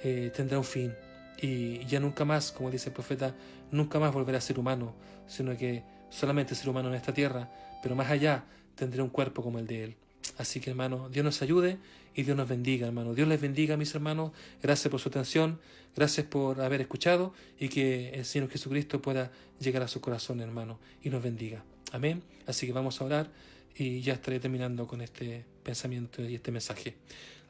[0.03, 0.93] eh, tendrá un fin.
[1.41, 3.35] Y ya nunca más, como dice el profeta,
[3.71, 4.95] nunca más volverá a ser humano,
[5.27, 7.49] sino que solamente ser humano en esta tierra,
[7.81, 8.45] pero más allá
[8.75, 9.95] tendrá un cuerpo como el de Él.
[10.37, 11.77] Así que hermano, Dios nos ayude
[12.15, 13.13] y Dios nos bendiga, hermano.
[13.13, 14.31] Dios les bendiga, mis hermanos.
[14.61, 15.59] Gracias por su atención,
[15.95, 20.79] gracias por haber escuchado y que el Señor Jesucristo pueda llegar a su corazón, hermano,
[21.03, 21.63] y nos bendiga.
[21.91, 22.23] Amén.
[22.45, 23.29] Así que vamos a orar
[23.75, 26.95] y ya estaré terminando con este pensamiento y este mensaje.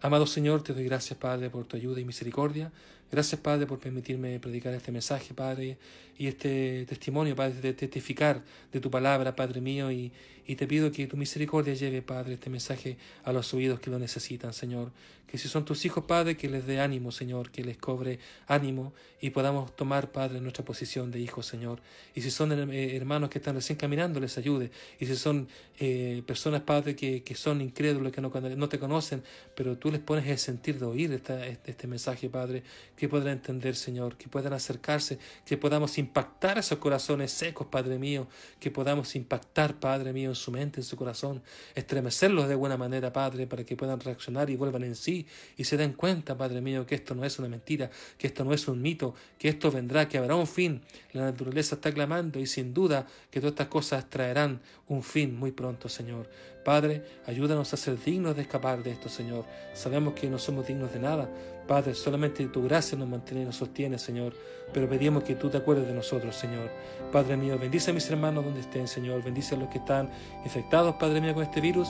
[0.01, 2.71] Amado Señor, te doy gracias, Padre, por tu ayuda y misericordia.
[3.09, 5.77] Gracias, Padre, por permitirme predicar este mensaje, Padre,
[6.17, 10.11] y este testimonio, Padre, de testificar de tu palabra, Padre mío, y,
[10.55, 14.53] te pido que tu misericordia lleve, Padre, este mensaje a los oídos que lo necesitan,
[14.53, 14.91] Señor.
[15.27, 18.93] Que si son tus hijos, Padre, que les dé ánimo, Señor, que les cobre ánimo
[19.19, 21.81] y podamos tomar, Padre, nuestra posición de hijos, Señor.
[22.15, 24.71] Y si son eh, hermanos que están recién caminando, les ayude.
[25.01, 25.49] Y si son
[25.79, 29.99] eh, personas, Padre, que, que son incrédulos, que no, no, te conocen, pero tú les
[29.99, 32.63] pones el sentir de oír esta, este, este mensaje, Padre,
[32.97, 38.27] que podrán entender, Señor, que puedan acercarse, que podamos impactar esos corazones secos, Padre mío,
[38.59, 41.41] que podamos impactar, Padre mío, en su mente, en su corazón,
[41.75, 45.25] estremecerlos de buena manera, Padre, para que puedan reaccionar y vuelvan en sí
[45.55, 48.53] y se den cuenta, Padre mío, que esto no es una mentira, que esto no
[48.53, 50.81] es un mito, que esto vendrá, que habrá un fin.
[51.13, 55.51] La naturaleza está clamando y sin duda que todas estas cosas traerán un fin muy
[55.51, 56.27] pronto, Señor.
[56.67, 59.45] Padre, ayúdanos a ser dignos de escapar de esto, Señor.
[59.73, 61.29] Sabemos que no somos dignos de nada.
[61.67, 64.33] Padre, solamente tu gracia nos mantiene y nos sostiene, Señor.
[64.73, 66.69] Pero pedimos que tú te acuerdes de nosotros, Señor.
[67.11, 69.23] Padre mío, bendice a mis hermanos donde estén, Señor.
[69.23, 70.09] Bendice a los que están
[70.43, 71.89] infectados, Padre mío, con este virus.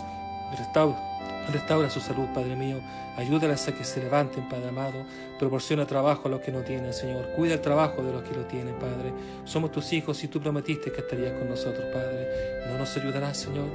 [0.57, 0.97] Restaura,
[1.51, 2.79] restaura su salud, Padre mío.
[3.17, 5.05] Ayúdalas a que se levanten, Padre amado.
[5.39, 7.29] Proporciona trabajo a los que no tienen, Señor.
[7.35, 9.11] Cuida el trabajo de los que lo tienen, Padre.
[9.43, 12.27] Somos tus hijos y tú prometiste que estarías con nosotros, Padre.
[12.67, 13.67] No nos ayudarás, Señor.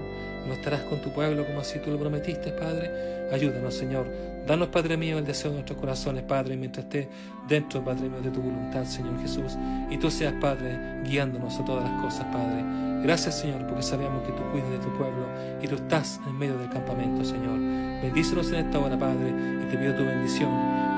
[0.46, 3.28] No estarás con tu pueblo como así tú lo prometiste, Padre.
[3.32, 4.31] Ayúdanos, Señor.
[4.46, 7.08] Danos, Padre mío, el deseo de nuestros corazones, Padre, mientras esté
[7.48, 9.56] dentro, Padre mío, de tu voluntad, Señor Jesús.
[9.90, 12.64] Y tú seas, Padre, guiándonos a todas las cosas, Padre.
[13.02, 15.26] Gracias, Señor, porque sabemos que tú cuidas de tu pueblo
[15.60, 17.58] y tú estás en medio del campamento, Señor.
[18.02, 20.50] Bendícenos en esta hora, Padre, y te pido tu bendición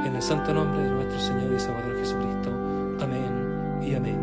[0.07, 2.51] en el santo nombre de nuestro Señor y Salvador Jesucristo.
[3.01, 4.19] Amén y amén.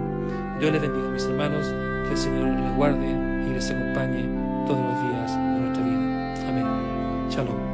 [0.60, 1.68] Dios les bendiga, mis hermanos,
[2.06, 3.08] que el Señor les guarde
[3.48, 4.26] y les acompañe
[4.68, 6.50] todos los días de nuestra vida.
[6.50, 7.30] Amén.
[7.30, 7.71] Shalom.